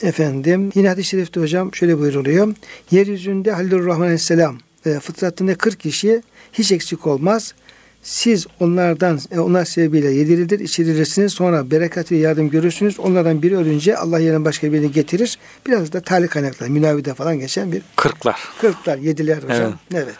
Efendim 0.02 0.70
yine 0.74 0.88
hadis-i 0.88 1.08
şerifte 1.08 1.40
hocam 1.40 1.74
şöyle 1.74 1.98
buyuruluyor. 1.98 2.54
Yeryüzünde 2.90 3.52
Halilur 3.52 3.86
Rahman 3.86 4.04
Aleyhisselam 4.04 4.58
e, 4.86 5.00
fıtratında 5.00 5.54
40 5.54 5.80
kişi 5.80 6.22
hiç 6.52 6.72
eksik 6.72 7.06
olmaz. 7.06 7.54
Siz 8.02 8.46
onlardan 8.60 9.20
e, 9.30 9.38
onlar 9.38 9.64
sebebiyle 9.64 10.10
yedirilir, 10.10 10.60
içirilirsiniz. 10.60 11.32
Sonra 11.32 11.70
berekat 11.70 12.12
ve 12.12 12.16
yardım 12.16 12.50
görürsünüz. 12.50 13.00
Onlardan 13.00 13.42
biri 13.42 13.56
ölünce 13.56 13.96
Allah 13.96 14.18
yerine 14.18 14.44
başka 14.44 14.72
birini 14.72 14.92
getirir. 14.92 15.38
Biraz 15.66 15.92
da 15.92 16.00
tali 16.00 16.28
kaynaklar, 16.28 16.68
münavide 16.68 17.14
falan 17.14 17.38
geçen 17.38 17.72
bir 17.72 17.82
Kırklar. 17.96 18.40
kırklar, 18.60 18.98
yediler 18.98 19.42
hocam. 19.42 19.78
Evet. 19.94 20.16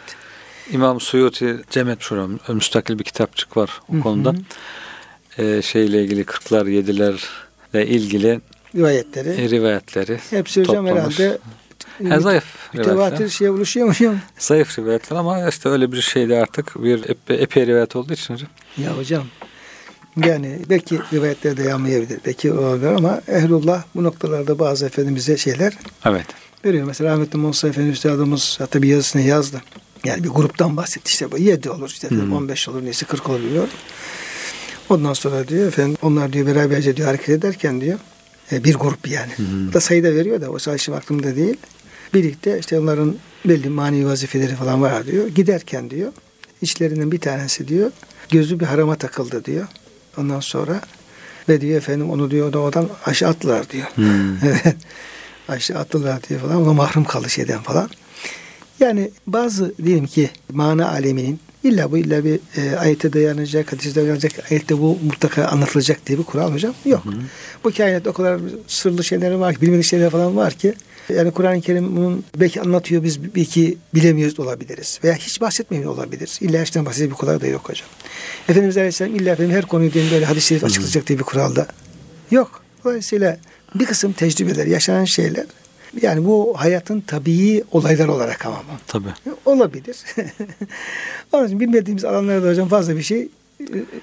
İmam 0.70 1.00
Suyuti 1.00 1.60
cem 1.70 1.88
etmiş. 1.88 2.10
Müstakil 2.48 2.98
bir 2.98 3.04
kitapçık 3.04 3.56
var 3.56 3.80
o 3.88 4.02
konuda. 4.02 4.34
Ee, 5.38 5.62
şeyle 5.62 6.02
ilgili 6.02 6.24
kırklar, 6.24 6.66
yedilerle 6.66 7.86
ilgili 7.86 8.40
Rivayetleri. 8.76 9.28
e, 9.28 9.50
rivayetleri 9.50 10.18
Hepsi 10.30 10.60
hocam 10.60 10.86
toplamış. 10.86 11.18
herhalde 11.18 11.38
Ha, 12.08 12.20
zayıf 12.20 12.44
mütevatir 12.74 12.94
rivayetler. 12.96 13.28
şeye 13.28 13.50
oluşuyor 13.50 13.86
mu 13.86 13.92
hocam? 13.92 14.16
Zayıf 14.38 14.78
rivayetler 14.78 15.16
ama 15.16 15.48
işte 15.48 15.68
öyle 15.68 15.92
bir 15.92 16.00
şeyde 16.00 16.38
artık 16.42 16.82
bir 16.84 17.08
epey, 17.10 17.42
epey 17.42 17.66
rivayet 17.66 17.96
olduğu 17.96 18.12
için 18.12 18.34
hocam. 18.34 18.48
Ya 18.78 18.96
hocam 18.96 19.24
yani 20.24 20.58
belki 20.70 20.98
rivayetlerde 21.12 21.62
yanmayabilir. 21.62 22.18
Belki 22.26 22.52
olabilir 22.52 22.86
ama 22.90 23.20
ehlullah 23.28 23.82
bu 23.94 24.04
noktalarda 24.04 24.58
bazı 24.58 24.86
efendimize 24.86 25.36
şeyler 25.36 25.72
Evet. 26.06 26.26
veriyor. 26.64 26.86
Mesela 26.86 27.14
Ahmetli 27.14 27.38
Musa 27.38 27.68
Efendi 27.68 27.90
Üstadımız 27.90 28.56
hatta 28.60 28.82
bir 28.82 28.88
yazısını 28.88 29.22
yazdı. 29.22 29.62
Yani 30.04 30.24
bir 30.24 30.28
gruptan 30.28 30.76
bahsetti 30.76 31.08
işte 31.10 31.32
bu 31.32 31.38
7 31.38 31.70
olur 31.70 31.88
işte 31.88 32.06
efendim, 32.06 32.32
15 32.32 32.68
olur 32.68 32.84
neyse 32.84 33.06
40 33.06 33.28
olur 33.28 33.38
bilmiyorum. 33.40 33.70
Ondan 34.90 35.12
sonra 35.12 35.48
diyor 35.48 35.68
efendim 35.68 35.96
onlar 36.02 36.32
diyor 36.32 36.46
beraberce 36.46 36.96
diyor 36.96 37.08
hareket 37.08 37.28
ederken 37.28 37.80
diyor 37.80 37.98
e, 38.52 38.64
bir 38.64 38.74
grup 38.74 39.08
yani. 39.08 39.32
Bu 39.68 39.72
da 39.72 39.80
sayıda 39.80 40.14
veriyor 40.14 40.40
da 40.40 40.50
o 40.50 40.58
sayı 40.58 40.78
şimdi 40.78 40.98
aklımda 40.98 41.36
değil. 41.36 41.56
Birlikte 42.14 42.58
işte 42.58 42.78
onların 42.80 43.16
belli 43.44 43.68
manevi 43.68 44.06
vazifeleri 44.06 44.54
falan 44.54 44.82
var 44.82 45.06
diyor. 45.06 45.26
Giderken 45.28 45.90
diyor 45.90 46.12
içlerinden 46.62 47.12
bir 47.12 47.20
tanesi 47.20 47.68
diyor 47.68 47.90
gözü 48.30 48.60
bir 48.60 48.64
harama 48.64 48.96
takıldı 48.96 49.44
diyor. 49.44 49.66
Ondan 50.16 50.40
sonra 50.40 50.80
ve 51.48 51.60
diyor 51.60 51.76
efendim 51.78 52.10
onu 52.10 52.30
diyor 52.30 52.52
da 52.52 52.58
oradan 52.58 52.88
aşağı 53.04 53.30
attılar 53.30 53.70
diyor. 53.70 53.86
Evet. 54.44 54.76
aşağı 55.48 55.78
attılar 55.78 56.22
diyor 56.28 56.40
falan. 56.40 56.56
Ona 56.62 56.72
mahrum 56.72 57.04
kaldı 57.04 57.30
şeyden 57.30 57.62
falan. 57.62 57.90
Yani 58.80 59.10
bazı 59.26 59.74
diyelim 59.84 60.06
ki 60.06 60.30
mana 60.52 60.88
aleminin 60.88 61.40
illa 61.64 61.90
bu 61.90 61.98
illa 61.98 62.24
bir 62.24 62.40
e, 62.56 62.76
ayete 62.76 63.12
dayanacak, 63.12 63.72
hadise 63.72 63.94
dayanacak, 63.94 64.32
ayette 64.50 64.78
bu 64.78 64.98
mutlaka 65.02 65.44
anlatılacak 65.44 66.06
diye 66.06 66.18
bir 66.18 66.24
kural 66.24 66.52
hocam 66.52 66.74
yok. 66.84 67.02
Bu 67.64 67.72
kainatta 67.72 68.10
o 68.10 68.12
kadar 68.12 68.40
sırlı 68.66 69.04
şeyler 69.04 69.32
var 69.32 69.54
ki, 69.54 69.60
bilmediği 69.60 69.84
şeyler 69.84 70.10
falan 70.10 70.36
var 70.36 70.52
ki 70.52 70.74
yani 71.14 71.30
Kur'an-ı 71.30 71.60
Kerim 71.60 71.96
bunun 71.96 72.24
belki 72.36 72.60
anlatıyor 72.60 73.02
biz 73.02 73.34
belki 73.34 73.78
bilemiyoruz 73.94 74.40
olabiliriz. 74.40 75.00
Veya 75.04 75.14
hiç 75.14 75.40
bahsetmiyor 75.40 75.92
olabilir. 75.92 76.38
İlla 76.40 76.62
işten 76.62 76.86
bahsedecek 76.86 77.10
bir 77.10 77.16
kural 77.16 77.40
da 77.40 77.46
yok 77.46 77.68
hocam. 77.68 77.88
Efendimiz 78.48 78.76
Aleyhisselam 78.76 79.14
illa 79.14 79.32
efendim 79.32 79.56
her 79.56 79.64
konuyu 79.64 79.92
diyelim 79.92 80.12
böyle 80.12 80.24
hadis-i 80.24 80.46
şerif 80.46 80.64
açıklayacak 80.64 81.06
diye 81.06 81.18
bir 81.18 81.24
kural 81.24 81.56
da 81.56 81.66
yok. 82.30 82.62
Dolayısıyla 82.84 83.38
bir 83.74 83.86
kısım 83.86 84.12
tecrübeler, 84.12 84.66
yaşanan 84.66 85.04
şeyler 85.04 85.46
yani 86.02 86.24
bu 86.26 86.54
hayatın 86.56 87.00
tabii 87.00 87.64
olaylar 87.72 88.08
olarak 88.08 88.46
ama 88.46 88.56
Tabii. 88.86 89.08
olabilir. 89.44 89.96
Onun 91.32 91.46
için 91.46 91.60
bilmediğimiz 91.60 92.04
alanlarda 92.04 92.50
hocam 92.50 92.68
fazla 92.68 92.96
bir 92.96 93.02
şey 93.02 93.28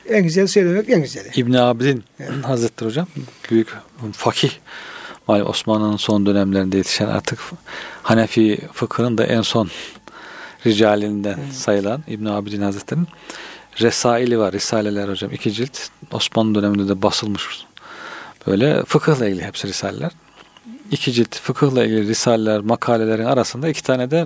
en 0.09 0.23
güzel 0.23 0.47
söylemek 0.47 0.89
en 0.89 1.01
güzeli. 1.01 1.29
İbn 1.35 1.53
Abidin 1.53 2.03
Hazretleri 2.43 2.89
hocam 2.89 3.07
büyük 3.51 3.67
fakih 4.11 4.51
Malum 5.27 5.47
Osmanlı'nın 5.49 5.97
son 5.97 6.25
dönemlerinde 6.25 6.77
yetişen 6.77 7.07
artık 7.07 7.39
Hanefi 8.03 8.61
fıkhının 8.73 9.17
da 9.17 9.25
en 9.25 9.41
son 9.41 9.69
ricalinden 10.65 11.39
sayılan 11.53 12.03
İbn 12.07 12.25
Abidin 12.25 12.61
Hazretleri'nin 12.61 13.07
Resaili 13.81 14.39
var, 14.39 14.53
Risaleler 14.53 15.07
hocam. 15.09 15.31
iki 15.33 15.51
cilt. 15.53 15.77
Osmanlı 16.11 16.55
döneminde 16.55 16.87
de 16.87 17.01
basılmış. 17.01 17.65
Böyle 18.47 18.83
fıkıhla 18.85 19.27
ilgili 19.27 19.43
hepsi 19.43 19.67
Risaleler. 19.67 20.11
İki 20.91 21.13
cilt 21.13 21.35
fıkıhla 21.35 21.85
ilgili 21.85 22.07
Risaleler, 22.07 22.59
makalelerin 22.59 23.25
arasında 23.25 23.69
iki 23.69 23.83
tane 23.83 24.11
de 24.11 24.25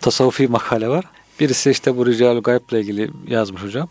tasavvufi 0.00 0.48
makale 0.48 0.88
var. 0.88 1.04
Birisi 1.40 1.70
işte 1.70 1.96
bu 1.96 2.06
Rical-ü 2.06 2.42
Gayb'le 2.42 2.72
ilgili 2.72 3.10
yazmış 3.28 3.62
hocam. 3.62 3.88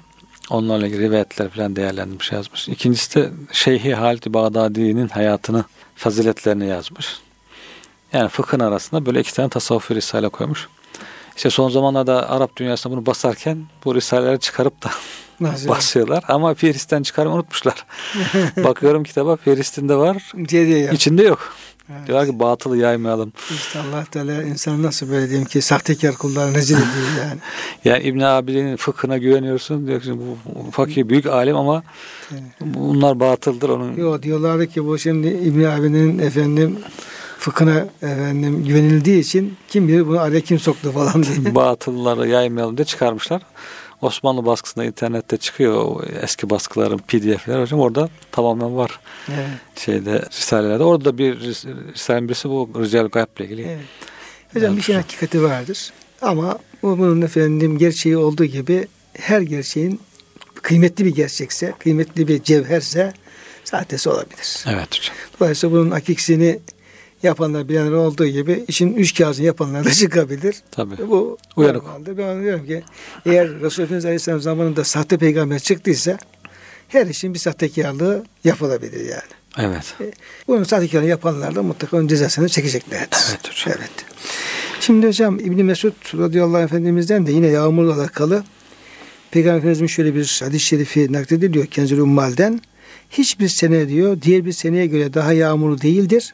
Onlarla 0.50 0.88
ilgili 0.88 1.02
rivayetler 1.02 1.50
falan 1.50 1.76
değerlendirmiş 1.76 2.32
yazmış. 2.32 2.68
İkincisi 2.70 3.20
de 3.20 3.30
Şeyhi 3.52 3.96
Halid 3.96 4.24
Bağdadi'nin 4.28 5.08
hayatını, 5.08 5.64
faziletlerini 5.96 6.68
yazmış. 6.68 7.20
Yani 8.14 8.30
fıkhın 8.30 8.60
arasında 8.60 9.06
böyle 9.06 9.20
iki 9.20 9.34
tane 9.34 9.50
tasavvufi 9.50 9.96
risale 9.96 10.30
koymuş. 10.30 10.68
İşte 11.38 11.50
son 11.50 11.70
zamanlarda 11.70 12.30
Arap 12.30 12.58
dünyasında 12.58 12.94
bunu 12.94 13.06
basarken 13.06 13.66
bu 13.86 13.96
risaleleri 13.96 14.40
çıkarıp 14.40 14.84
da 14.84 14.90
Nasıl? 15.40 15.70
basıyorlar. 15.70 16.24
Ama 16.28 16.54
Fihristen 16.54 17.04
çıkarmayı 17.04 17.36
unutmuşlar. 17.36 17.86
Bakıyorum 18.64 19.04
kitaba 19.04 19.36
Fihrist'inde 19.36 19.96
var, 19.96 20.32
içinde 20.94 21.24
yok. 21.24 21.54
Evet. 21.90 22.08
Diyorlar 22.08 22.28
ki 22.28 22.40
batılı 22.40 22.78
yaymayalım. 22.78 23.34
İşte 23.50 23.80
Allah 23.80 24.06
Teala 24.12 24.44
insan 24.44 24.84
nasıl 24.84 25.10
böyle 25.10 25.30
diyeyim 25.30 25.48
ki 25.48 25.62
sahtekar 25.62 26.16
kullarını 26.16 26.56
rezil 26.56 26.76
ediyor 26.76 27.28
yani. 27.30 27.40
Yani 27.86 28.04
İbn 28.04 28.20
Abidin'in 28.20 28.76
fıkhına 28.76 29.18
güveniyorsun. 29.18 29.88
Diyorsun 29.88 30.22
bu 30.22 30.72
fakir 30.72 31.10
büyük 31.10 31.26
alim 31.26 31.56
ama 31.56 31.84
bunlar 32.62 33.20
batıldır 33.20 33.70
onun. 33.70 33.96
Yo 33.96 34.22
diyorlardı 34.22 34.68
ki 34.68 34.86
bu 34.86 34.98
şimdi 34.98 35.28
İbn 35.28 35.64
abinin 35.64 36.20
efendim 36.20 36.80
fıkhına 37.40 37.88
efendim 38.02 38.66
güvenildiği 38.66 39.20
için 39.20 39.58
kim 39.68 39.88
bilir 39.88 40.08
bunu 40.08 40.20
araya 40.20 40.42
kim 40.42 40.60
soktu 40.60 40.92
falan 40.92 41.24
diye. 41.24 41.56
batılları 41.56 42.28
yaymayalım 42.28 42.78
diye 42.78 42.86
çıkarmışlar. 42.86 43.42
Osmanlı 44.02 44.46
baskısında 44.46 44.86
internette 44.86 45.38
çıkıyor 45.38 46.04
eski 46.22 46.50
baskıların 46.50 46.98
pdf'ler 46.98 47.62
hocam 47.62 47.80
orada 47.80 48.10
tamamen 48.32 48.78
var 48.78 49.00
evet. 49.30 49.48
şeyde 49.76 50.22
risalelerde. 50.32 50.84
Orada 50.84 51.06
da 51.06 51.18
bir 51.18 51.36
ris- 51.36 51.94
risalenin 51.94 52.30
birisi 52.30 52.50
bu 52.50 52.70
Rical 52.76 53.08
Gayb'le 53.08 53.40
ilgili. 53.40 53.62
evet. 53.62 53.80
Hocam 54.54 54.78
bir 54.78 54.82
şeyin 54.82 55.00
hakikati 55.00 55.44
vardır. 55.44 55.94
Ama 56.22 56.60
bu 56.84 56.98
bunun 56.98 57.22
efendim 57.22 57.78
gerçeği 57.78 58.18
olduğu 58.18 58.46
gibi 58.46 58.88
her 59.14 59.42
gerçeğin 59.42 60.02
kıymetli 60.62 61.06
bir 61.06 61.16
gerçekse, 61.16 61.74
kıymetli 61.80 62.28
bir 62.28 62.44
cevherse 62.44 63.14
sahtesi 63.64 64.10
olabilir. 64.10 64.66
Evet 64.68 64.98
hocam. 64.98 65.16
Dolayısıyla 65.40 65.76
bunun 65.76 65.92
hakikisini 65.92 66.60
yapanlar 67.26 67.70
bilenler 67.70 67.92
olduğu 67.92 68.28
gibi 68.28 68.66
işin 68.68 68.94
üç 68.94 69.18
kağıdını 69.18 69.46
yapanlar 69.46 69.86
da 69.86 69.92
çıkabilir. 69.92 70.56
Tabii. 70.72 70.98
Bu 71.08 71.38
Uyanık. 71.56 71.84
normalde 71.84 72.18
ben 72.18 72.44
diyorum 72.44 72.66
ki 72.66 72.84
eğer 73.26 73.48
Resulullah 73.48 73.72
Efendimiz 73.72 74.06
Aleyhisselam 74.06 74.42
zamanında 74.42 74.84
sahte 74.84 75.18
peygamber 75.18 75.60
çıktıysa 75.60 76.18
her 76.88 77.08
işin 77.08 77.34
bir 77.34 77.40
sahtekarlığı 77.40 78.24
yapılabilir 78.44 79.00
yani. 79.00 79.22
Evet. 79.58 79.96
Bunun 80.48 80.64
sahtekarlığı 80.64 81.08
yapanlar 81.08 81.56
da 81.56 81.64
mutlaka 81.64 81.98
onun 81.98 82.08
cezasını 82.08 82.50
çekeceklerdir. 82.50 83.18
Evet 83.30 83.50
hocam. 83.50 83.78
Evet. 83.80 83.92
Şimdi 84.80 85.08
hocam 85.08 85.40
İbni 85.40 85.64
Mesud 85.64 85.94
radıyallahu 86.18 86.58
anh 86.58 86.64
efendimizden 86.64 87.28
de 87.28 87.32
yine 87.32 87.48
yağmurla 87.48 87.94
alakalı 87.94 88.44
Peygamber 89.32 89.58
Efendimiz'in 89.58 89.88
şöyle 89.88 90.16
bir 90.16 90.40
hadis-i 90.44 90.66
şerifi 90.66 91.14
naklediliyor 91.14 91.66
Kenzül 91.66 92.00
Ummal'den. 92.00 92.62
Hiçbir 93.10 93.48
sene 93.48 93.90
diyor 93.90 94.22
diğer 94.22 94.46
bir 94.46 94.52
seneye 94.52 94.86
göre 94.86 95.14
daha 95.14 95.34
yağmurlu 95.34 95.82
değildir. 95.82 96.34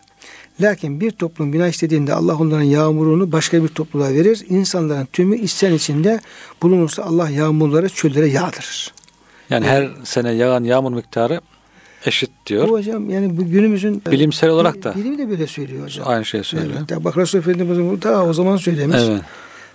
Lakin 0.61 1.01
bir 1.01 1.11
toplum 1.11 1.51
günah 1.51 1.67
işlediğinde 1.67 2.13
Allah 2.13 2.35
onların 2.35 2.63
yağmurunu 2.63 3.31
başka 3.31 3.63
bir 3.63 3.67
topluluğa 3.67 4.09
verir. 4.09 4.45
İnsanların 4.49 5.07
tümü 5.13 5.37
isyan 5.37 5.73
içinde 5.73 6.19
bulunursa 6.61 7.03
Allah 7.03 7.29
yağmurları 7.29 7.89
çöllere 7.89 8.27
yağdırır. 8.27 8.93
Yani 9.49 9.65
her 9.65 9.89
sene 10.03 10.31
yağan 10.31 10.63
yağmur 10.63 10.91
miktarı 10.91 11.41
eşit 12.05 12.31
diyor. 12.47 12.67
Bu 12.67 12.71
hocam 12.71 13.09
yani 13.09 13.37
bu 13.37 13.45
günümüzün 13.45 14.01
Bilimsel 14.11 14.49
olarak 14.49 14.83
da 14.83 14.95
bilim 14.95 15.17
de 15.17 15.29
böyle 15.29 15.47
söylüyor 15.47 15.83
hocam. 15.83 16.07
aynı 16.07 16.25
şeyi 16.25 16.43
söylüyor. 16.43 16.79
Evet, 16.91 17.05
bak 17.05 17.17
Resul 17.17 17.39
Efendimiz 17.39 17.79
bunu 17.79 17.99
ta 17.99 18.25
o 18.25 18.33
zaman 18.33 18.57
söylemiş. 18.57 18.97
Evet. 18.99 19.21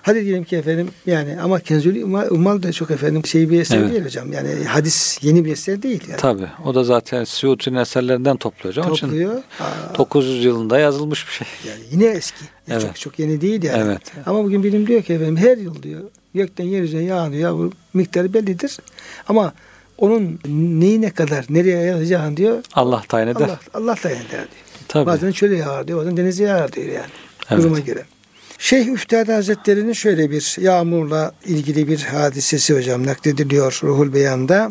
Hadi 0.06 0.24
diyelim 0.24 0.44
ki 0.44 0.56
efendim 0.56 0.88
yani 1.06 1.40
ama 1.40 1.60
Kenzuli 1.60 2.04
Umal, 2.30 2.62
da 2.62 2.72
çok 2.72 2.90
efendim 2.90 3.26
şey 3.26 3.50
bir 3.50 3.60
eser 3.60 3.78
Evet. 3.78 3.90
değil 3.92 4.04
hocam. 4.04 4.32
Yani 4.32 4.64
hadis 4.64 5.18
yeni 5.22 5.44
bir 5.44 5.52
eser 5.52 5.82
değil 5.82 6.02
yani. 6.08 6.20
Tabii. 6.20 6.48
O 6.64 6.74
da 6.74 6.84
zaten 6.84 7.24
Suyuti'nin 7.24 7.76
eserlerinden 7.76 8.36
topluyor. 8.36 8.76
hocam. 8.76 8.96
Topluyor. 8.96 9.34
Aa, 9.60 9.98
900 9.98 10.44
yılında 10.44 10.78
yazılmış 10.78 11.26
bir 11.26 11.32
şey. 11.32 11.46
yani 11.68 11.80
yine 11.90 12.04
eski. 12.04 12.44
Yani 12.68 12.82
Evet. 12.82 12.82
Çok 12.82 13.00
çok 13.00 13.18
yeni 13.18 13.40
değil 13.40 13.62
yani. 13.62 13.82
Evet. 13.82 14.00
Ama 14.26 14.44
bugün 14.44 14.62
bilim 14.62 14.86
diyor 14.86 15.02
ki 15.02 15.12
efendim 15.12 15.36
her 15.36 15.56
yıl 15.56 15.82
diyor 15.82 16.00
gökten 16.34 16.64
yeryüzüne 16.64 17.02
yağıyor. 17.02 17.34
Ya 17.34 17.54
bu 17.54 17.72
miktarı 17.94 18.34
bellidir. 18.34 18.78
Ama 19.28 19.52
onun 19.98 20.38
neyi 20.80 21.00
ne 21.00 21.10
kadar 21.10 21.44
nereye 21.48 21.82
yağacağını 21.82 22.36
diyor. 22.36 22.62
Allah 22.74 23.02
tayin 23.08 23.28
eder. 23.28 23.44
Allah, 23.44 23.58
Allah 23.74 23.96
da 24.04 24.10
eder 24.10 24.30
diyor. 24.30 24.42
Tabii. 24.88 25.06
Bazen 25.06 25.32
çöle 25.32 25.56
yağar 25.56 25.88
diyor, 25.88 25.98
bazen 25.98 26.16
denize 26.16 26.44
yağar 26.44 26.72
diyor 26.72 26.86
yani. 26.86 27.10
Evet. 27.50 27.62
Duruma 27.62 27.78
göre. 27.78 28.04
Şeyh 28.58 28.86
Üftade 28.86 29.32
Hazretleri'nin 29.32 29.92
şöyle 29.92 30.30
bir 30.30 30.56
yağmurla 30.60 31.32
ilgili 31.44 31.88
bir 31.88 32.02
hadisesi 32.02 32.74
hocam 32.74 33.06
naklediliyor 33.06 33.80
Ruhul 33.82 34.14
Beyan'da. 34.14 34.70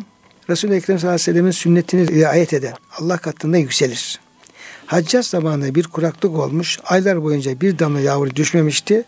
Resul-i 0.49 0.73
Ekrem 0.73 0.99
sallallahu 0.99 1.15
aleyhi 1.15 1.29
ve 1.29 1.33
sellem'in 1.33 1.51
sünnetini 1.51 2.07
riayet 2.07 2.53
eden 2.53 2.73
Allah 2.99 3.17
katında 3.17 3.57
yükselir. 3.57 4.19
Haccat 4.85 5.25
zamanında 5.25 5.75
bir 5.75 5.83
kuraklık 5.83 6.35
olmuş. 6.35 6.79
Aylar 6.85 7.23
boyunca 7.23 7.61
bir 7.61 7.79
damla 7.79 7.99
yağmur 7.99 8.35
düşmemişti. 8.35 9.03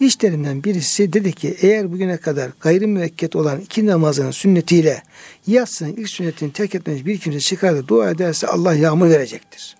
İşlerinden 0.00 0.64
birisi 0.64 1.12
dedi 1.12 1.32
ki 1.32 1.56
eğer 1.60 1.92
bugüne 1.92 2.16
kadar 2.16 2.50
gayri 2.60 2.86
müekket 2.86 3.36
olan 3.36 3.60
iki 3.60 3.86
namazının 3.86 4.30
sünnetiyle 4.30 5.02
yatsının 5.46 5.96
ilk 5.96 6.08
sünnetini 6.08 6.52
terk 6.52 6.74
etmemiş 6.74 7.06
bir 7.06 7.18
kimse 7.18 7.40
çıkar 7.40 7.74
da 7.74 7.88
dua 7.88 8.10
ederse 8.10 8.46
Allah 8.46 8.74
yağmur 8.74 9.10
verecektir. 9.10 9.76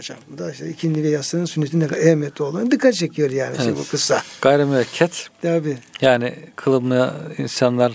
İşte 0.00 0.14
bu 0.30 0.38
da 0.38 0.52
işte 0.52 0.68
ikindi 0.68 1.02
ve 1.02 1.08
yatsının 1.08 1.44
sünnetinin 1.44 1.84
ne 1.84 1.88
kadar 1.88 2.00
ehemmiyetli 2.00 2.42
olan 2.44 2.70
dikkat 2.70 2.94
çekiyor 2.94 3.30
yani 3.30 3.52
işte 3.58 3.68
Evet. 3.68 3.78
bu 3.78 3.90
kıssa. 3.90 4.22
Gayrimüekket 4.42 5.28
Tabi. 5.42 5.76
yani 6.00 6.34
kılımlı 6.56 7.14
insanlar 7.38 7.92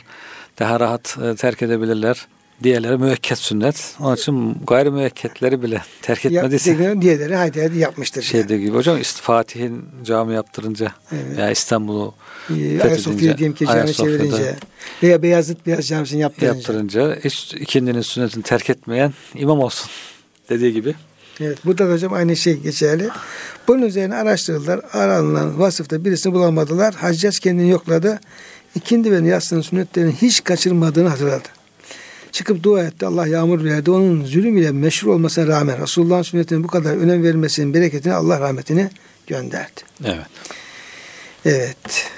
daha 0.59 0.79
rahat 0.79 1.17
e, 1.23 1.35
terk 1.35 1.61
edebilirler. 1.61 2.27
Diğerleri 2.63 2.97
müekket 2.97 3.37
sünnet. 3.37 3.95
Onun 3.99 4.15
için 4.15 4.55
gayrimüekketleri 4.67 5.61
bile 5.61 5.81
terk 6.01 6.25
etmediyse 6.25 6.71
Ya, 6.71 7.01
diğerleri 7.01 7.35
haydi 7.35 7.59
haydi 7.61 7.77
yapmıştır. 7.77 8.21
şeyde 8.21 8.57
gibi 8.57 8.75
hocam 8.75 8.99
Fatih'in 9.03 9.85
cami 10.03 10.33
yaptırınca 10.33 10.91
Evet. 11.11 11.37
veya 11.37 11.51
İstanbul'u 11.51 12.13
yani. 12.49 12.61
Ee, 12.77 12.81
Ayasofya'yı 12.83 13.37
diyelim 13.37 13.55
ki 13.55 13.65
cami 13.65 13.93
çevirince 13.93 14.55
veya 15.03 15.21
Beyazıt 15.23 15.65
Beyaz 15.67 15.87
Camisi'ni 15.87 16.21
yaptırınca. 16.21 16.53
yaptırınca 16.55 17.15
hiç 17.23 17.53
ikindinin 17.53 18.01
sünnetini 18.01 18.43
terk 18.43 18.69
etmeyen 18.69 19.13
imam 19.35 19.59
olsun 19.59 19.89
dediği 20.49 20.73
gibi. 20.73 20.95
Evet, 21.41 21.57
burada 21.65 21.89
da 21.89 21.93
hocam 21.93 22.13
aynı 22.13 22.35
şey 22.35 22.57
geçerli. 22.57 23.09
Bunun 23.67 23.81
üzerine 23.81 24.15
araştırdılar. 24.15 24.81
Aranılan 24.93 25.59
vasıfta 25.59 26.05
birisini 26.05 26.33
bulamadılar. 26.33 26.93
Haccac 26.93 27.39
kendini 27.39 27.69
yokladı. 27.69 28.19
İkindi 28.75 29.11
ve 29.11 29.29
yatsının 29.29 29.61
sünnetlerini 29.61 30.11
hiç 30.11 30.43
kaçırmadığını 30.43 31.09
hatırladı. 31.09 31.47
Çıkıp 32.31 32.63
dua 32.63 32.83
etti. 32.83 33.05
Allah 33.05 33.27
yağmur 33.27 33.63
verdi. 33.63 33.91
Onun 33.91 34.25
zulüm 34.25 34.57
ile 34.57 34.71
meşhur 34.71 35.07
olmasına 35.07 35.47
rağmen 35.47 35.81
Resulullah'ın 35.81 36.21
sünnetine 36.21 36.63
bu 36.63 36.67
kadar 36.67 36.97
önem 36.97 37.23
verilmesinin 37.23 37.73
bereketini 37.73 38.13
Allah 38.13 38.39
rahmetini 38.39 38.89
gönderdi. 39.27 39.81
Evet. 40.03 40.25
Evet. 41.45 42.09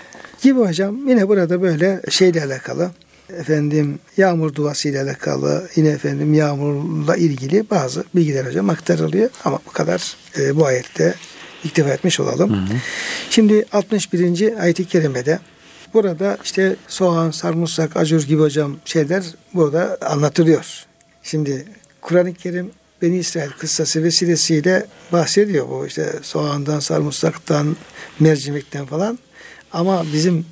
Gibi 0.41 0.59
hocam 0.59 1.09
yine 1.09 1.27
burada 1.27 1.61
böyle 1.61 2.01
şeyle 2.09 2.43
alakalı 2.43 2.91
efendim 3.39 3.99
yağmur 4.17 4.55
duası 4.55 4.89
ile 4.89 5.01
alakalı 5.01 5.69
yine 5.75 5.89
efendim 5.89 6.33
yağmurla 6.33 7.15
ilgili 7.15 7.69
bazı 7.69 8.03
bilgiler 8.15 8.45
hocam 8.45 8.69
aktarılıyor 8.69 9.29
ama 9.45 9.59
bu 9.67 9.71
kadar 9.71 10.15
e, 10.39 10.55
bu 10.55 10.65
ayette 10.65 11.15
iktifa 11.63 11.89
etmiş 11.89 12.19
olalım. 12.19 12.69
Şimdi 13.29 13.65
61. 13.71 14.61
ayet-i 14.61 14.85
kerimede 14.85 15.39
burada 15.93 16.37
işte 16.43 16.75
soğan, 16.87 17.31
sarımsak, 17.31 17.97
acur 17.97 18.23
gibi 18.23 18.41
hocam 18.41 18.77
şeyler 18.85 19.23
burada 19.53 19.97
anlatılıyor. 20.01 20.85
Şimdi 21.23 21.65
Kur'an-ı 22.01 22.34
Kerim 22.34 22.71
Beni 23.01 23.17
İsrail 23.17 23.49
kıssası 23.49 24.03
vesilesiyle 24.03 24.86
bahsediyor 25.12 25.69
bu 25.69 25.88
işte 25.88 26.13
soğandan, 26.21 26.79
sarımsaktan, 26.79 27.75
mercimekten 28.19 28.86
falan. 28.86 29.19
Ama 29.73 30.05
bizim 30.13 30.45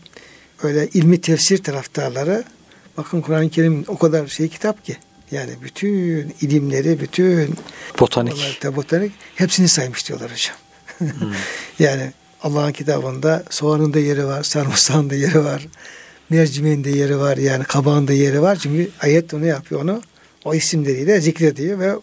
öyle 0.63 0.87
ilmi 0.87 1.21
tefsir 1.21 1.63
taraftarları 1.63 2.43
bakın 2.97 3.21
Kur'an-ı 3.21 3.49
Kerim 3.49 3.85
o 3.87 3.97
kadar 3.97 4.27
şey 4.27 4.47
kitap 4.47 4.85
ki 4.85 4.97
yani 5.31 5.51
bütün 5.63 6.35
ilimleri, 6.41 6.99
bütün 6.99 7.55
Botanik. 7.99 8.65
Botanik 8.75 9.11
hepsini 9.35 9.67
saymış 9.67 10.07
diyorlar 10.07 10.31
hocam. 10.31 10.55
yani 11.79 12.11
Allah'ın 12.43 12.71
kitabında 12.71 13.43
soğanın 13.49 13.93
da 13.93 13.99
yeri 13.99 14.25
var, 14.25 14.43
sarımsağın 14.43 15.09
da 15.09 15.15
yeri 15.15 15.43
var, 15.43 15.67
mercimeğin 16.29 16.83
de 16.83 16.89
yeri 16.89 17.19
var, 17.19 17.37
yani 17.37 17.63
kabağın 17.63 18.07
da 18.07 18.13
yeri 18.13 18.41
var. 18.41 18.55
Çünkü 18.61 18.89
ayet 19.01 19.33
onu 19.33 19.45
yapıyor 19.45 19.81
onu. 19.81 20.01
O 20.45 20.53
isimleriyle 20.53 21.21
zikrediyor 21.21 21.79
ve 21.79 21.95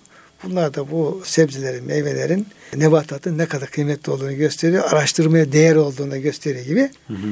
bunlar 0.44 0.74
da 0.74 0.90
bu 0.90 1.22
sebzelerin, 1.24 1.84
meyvelerin, 1.84 2.46
nebatatın 2.76 3.38
ne 3.38 3.46
kadar 3.46 3.70
kıymetli 3.70 4.12
olduğunu 4.12 4.36
gösteriyor. 4.36 4.84
Araştırmaya 4.92 5.52
değer 5.52 5.76
olduğunu 5.76 6.22
gösteriyor 6.22 6.64
gibi. 6.64 6.90
Hı 7.06 7.14
hı. 7.14 7.26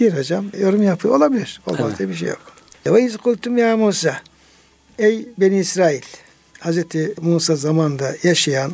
Bir 0.00 0.12
hocam 0.12 0.46
yorum 0.60 0.82
yapıyor. 0.82 1.14
Olabilir. 1.14 1.60
Olmaz 1.66 1.86
Evet. 1.88 1.98
diye 1.98 2.08
bir 2.08 2.14
şey 2.14 2.28
yok. 2.28 2.53
Ve 2.86 3.02
iz 3.02 3.16
ya 3.56 3.76
Musa. 3.76 4.20
Ey 4.98 5.28
Beni 5.38 5.58
İsrail. 5.58 6.02
Hazreti 6.58 7.14
Musa 7.20 7.56
zamanında 7.56 8.16
yaşayan 8.22 8.72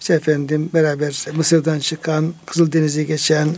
işte 0.00 0.14
efendim 0.14 0.70
beraber 0.74 1.26
Mısır'dan 1.34 1.78
çıkan, 1.78 2.34
Kızıldeniz'i 2.46 3.06
geçen, 3.06 3.48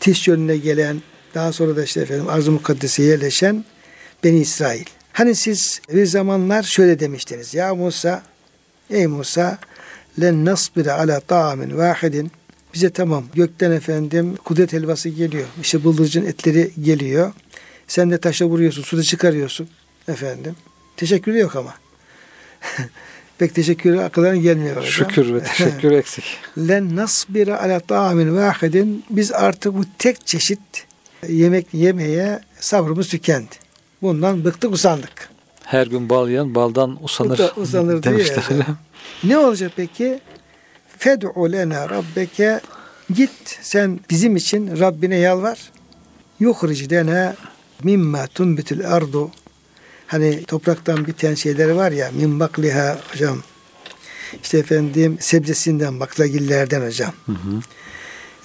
Tis 0.00 0.24
Gölü'ne 0.24 0.56
gelen, 0.56 1.02
daha 1.34 1.52
sonra 1.52 1.76
da 1.76 1.84
işte 1.84 2.00
efendim 2.00 2.28
Arz-ı 2.28 2.52
Mukaddes'e 2.52 3.02
yerleşen 3.02 3.64
Beni 4.24 4.40
İsrail. 4.40 4.84
Hani 5.12 5.34
siz 5.34 5.80
bir 5.92 6.06
zamanlar 6.06 6.62
şöyle 6.62 7.00
demiştiniz. 7.00 7.54
Ya 7.54 7.74
Musa, 7.74 8.22
ey 8.90 9.06
Musa, 9.06 9.58
len 10.20 10.44
nasbire 10.44 10.92
ala 10.92 11.20
ta'amin 11.20 11.78
vahidin. 11.78 12.30
Bize 12.74 12.90
tamam 12.90 13.24
gökten 13.34 13.70
efendim 13.70 14.36
kudret 14.36 14.72
helvası 14.72 15.08
geliyor. 15.08 15.46
İşte 15.62 15.84
bıldırcın 15.84 16.26
etleri 16.26 16.70
geliyor. 16.82 17.32
Sen 17.88 18.10
de 18.10 18.18
taşa 18.18 18.44
vuruyorsun, 18.46 18.82
suda 18.82 19.02
çıkarıyorsun 19.02 19.68
efendim. 20.08 20.56
Teşekkür 20.96 21.34
yok 21.34 21.56
ama. 21.56 21.74
Pek 23.38 23.54
teşekkür 23.54 23.96
akıllarına 23.96 24.36
gelmiyor. 24.40 24.82
Şükür 24.82 25.34
ve 25.34 25.42
teşekkür 25.42 25.90
eksik. 26.00 26.24
Len 26.58 26.96
nasbire 26.96 27.56
ala 27.56 27.80
ta'amin 27.80 28.36
vahidin. 28.36 29.04
Biz 29.10 29.32
artık 29.32 29.74
bu 29.74 29.82
tek 29.98 30.26
çeşit 30.26 30.60
yemek 31.28 31.66
yemeye 31.74 32.40
sabrımız 32.60 33.08
tükendi. 33.08 33.54
Bundan 34.02 34.44
bıktık 34.44 34.72
usandık. 34.72 35.28
Her 35.64 35.86
gün 35.86 36.10
bal 36.10 36.28
yiyen 36.28 36.54
baldan 36.54 37.04
usanır, 37.04 37.38
Uta- 37.38 37.52
usanır 37.60 38.02
demişler. 38.02 38.44
ya. 38.58 38.66
Ne 39.24 39.38
olacak 39.38 39.72
peki? 39.76 40.20
Fed'u 40.98 41.52
lena 41.52 41.90
rabbeke 41.90 42.60
git 43.14 43.58
sen 43.62 44.00
bizim 44.10 44.36
için 44.36 44.78
Rabbine 44.80 45.16
yalvar. 45.16 45.58
Yuhric 46.40 46.90
lena 46.90 47.34
mimma 47.84 48.26
tunbitul 48.26 48.84
ardu 48.84 49.30
hani 50.06 50.44
topraktan 50.44 51.06
biten 51.06 51.34
şeyleri 51.34 51.76
var 51.76 51.92
ya 51.92 52.10
min 52.10 52.40
bakliha 52.40 52.98
hocam. 53.12 53.42
İşte 54.42 54.58
efendim 54.58 55.16
sebzesinden 55.20 56.00
baklagillerden 56.00 56.86
hocam. 56.86 57.12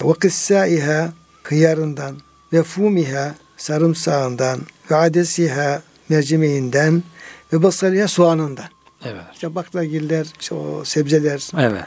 Ve 0.04 0.14
kıssaiha 0.14 1.12
hıyarından. 1.42 2.16
Ve 2.52 2.62
fumiha 2.62 3.34
sarımsağından. 3.56 4.60
Ve 4.90 4.96
adesiha 4.96 5.82
mercimeğinden. 6.08 7.02
Ve 7.52 7.62
basaliha 7.62 8.08
soğanından. 8.08 8.68
Evet. 9.04 9.22
İşte 9.34 9.54
baklagiller, 9.54 10.26
işte 10.40 10.54
o 10.54 10.84
sebzeler, 10.84 11.48
Evet. 11.58 11.84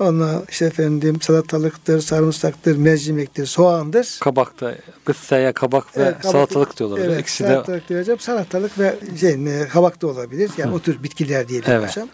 Onunla 0.00 0.42
işte 0.50 0.64
efendim 0.64 1.20
salatalıktır, 1.20 2.00
sarımsaktır, 2.00 2.76
mercimektir, 2.76 3.46
soğandır. 3.46 4.16
Kabakta 4.20 4.74
gıssaya 5.06 5.52
kabak 5.52 5.96
ve 5.96 6.02
Evet, 6.02 6.14
kabak- 6.22 6.32
salatalık 6.32 6.78
diyorlar. 6.78 6.98
Evet, 6.98 7.20
İkisi 7.20 7.44
de 7.44 7.48
salatalık 7.48 7.88
diyeceğim. 7.88 8.20
Salatalık 8.20 8.78
ve 8.78 8.94
şey, 9.20 9.30
e, 9.32 9.68
kabak 9.68 10.02
da 10.02 10.06
olabilir. 10.06 10.50
Yani 10.58 10.74
o 10.74 10.78
tür 10.80 11.02
bitkiler 11.02 11.48
diyelim 11.48 11.70
Evet. 11.70 11.88
hocam. 11.90 12.08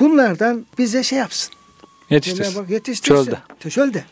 Bunlardan 0.00 0.66
bize 0.78 1.02
şey 1.02 1.18
yapsın. 1.18 1.54
yetiştir. 2.10 2.44
Cenab-ı 2.44 2.58
Hak 2.60 2.70
yetiştirsin. 2.70 3.24
Çölde. 3.24 3.70
Çölde. 3.70 4.04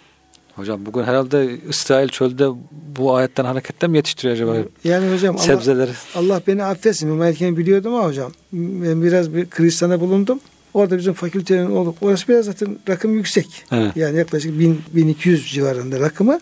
Hocam 0.56 0.86
bugün 0.86 1.02
herhalde 1.02 1.58
İsrail 1.68 2.08
çölde 2.08 2.48
bu 2.96 3.14
ayetten 3.16 3.44
hareketle 3.44 3.88
mi 3.88 3.96
yetiştiriyor 3.96 4.34
acaba 4.34 4.56
Yani 4.84 5.14
hocam 5.14 5.36
Allah, 5.36 5.42
sebzeleri? 5.42 5.90
Allah 6.14 6.42
beni 6.46 6.64
affetsin. 6.64 7.20
Ben 7.20 7.56
biliyordum 7.56 7.94
ama 7.94 8.06
hocam. 8.06 8.32
Ben 8.52 9.02
biraz 9.02 9.34
bir 9.34 9.50
Kristan'a 9.50 10.00
bulundum. 10.00 10.40
Orada 10.74 10.98
bizim 10.98 11.12
fakültenin 11.12 11.70
olduk. 11.70 11.96
Orası 12.00 12.28
biraz 12.28 12.46
zaten 12.46 12.78
rakım 12.88 13.14
yüksek. 13.14 13.64
Evet. 13.72 13.96
Yani 13.96 14.18
yaklaşık 14.18 14.58
1000, 14.58 14.80
1200 14.92 15.52
civarında 15.52 16.00
rakımı. 16.00 16.40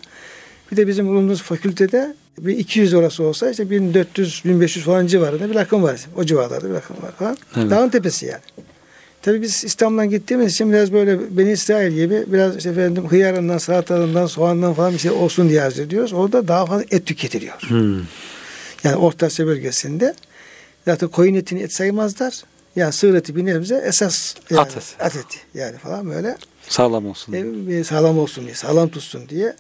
Bir 0.73 0.77
de 0.77 0.87
bizim 0.87 1.07
bulunduğumuz 1.09 1.43
fakültede 1.43 2.14
bir 2.38 2.59
200 2.59 2.95
orası 2.95 3.23
olsa 3.23 3.51
işte 3.51 3.71
1400 3.71 4.43
1500 4.45 4.85
falan 4.85 5.07
civarında 5.07 5.51
bir 5.51 5.55
rakım 5.55 5.83
var. 5.83 6.01
O 6.16 6.25
civarlarda 6.25 6.69
bir 6.69 6.75
rakım 6.75 6.97
var 7.03 7.12
falan. 7.19 7.37
Evet. 7.57 7.71
Dağın 7.71 7.88
tepesi 7.88 8.27
yani. 8.27 8.40
Tabii 9.23 9.43
biz 9.43 9.64
İstanbul'dan 9.64 10.11
gittiğimiz 10.11 10.53
için 10.53 10.73
biraz 10.73 10.93
böyle 10.93 11.38
Beni 11.38 11.53
İsrail 11.53 11.93
gibi 11.93 12.25
biraz 12.27 12.57
işte 12.57 12.71
efendim 12.71 13.09
hıyarından, 13.09 13.59
salatalığından, 13.59 14.27
soğandan 14.27 14.75
falan 14.75 14.93
bir 14.93 14.99
şey 14.99 15.11
olsun 15.11 15.49
diye 15.49 15.62
arzu 15.62 15.83
ediyoruz. 15.83 16.12
Orada 16.12 16.49
daha 16.49 16.66
fazla 16.66 16.85
et 16.90 17.07
tüketiliyor. 17.07 17.55
Hmm. 17.55 17.97
Yani 18.85 18.97
Orta 18.97 19.27
Asya 19.27 19.47
bölgesinde 19.47 20.14
zaten 20.85 21.09
koyun 21.09 21.35
etini 21.35 21.62
et 21.62 21.73
saymazlar. 21.73 22.43
Yani 22.76 22.92
sığır 22.92 23.14
eti 23.14 23.37
bir 23.37 23.46
nebze 23.46 23.74
esas 23.87 24.35
yani, 24.50 24.61
At 24.61 24.76
eti. 24.76 25.04
at 25.04 25.16
eti 25.16 25.38
yani 25.54 25.78
falan 25.78 26.11
böyle 26.11 26.37
Sağlam 26.68 27.06
olsun. 27.06 27.33
e, 27.70 27.85
sağlam 27.85 28.18
olsun 28.18 28.44
diye, 28.44 28.54
sağlam 28.54 28.88
tutsun 28.88 29.28
diye. 29.28 29.56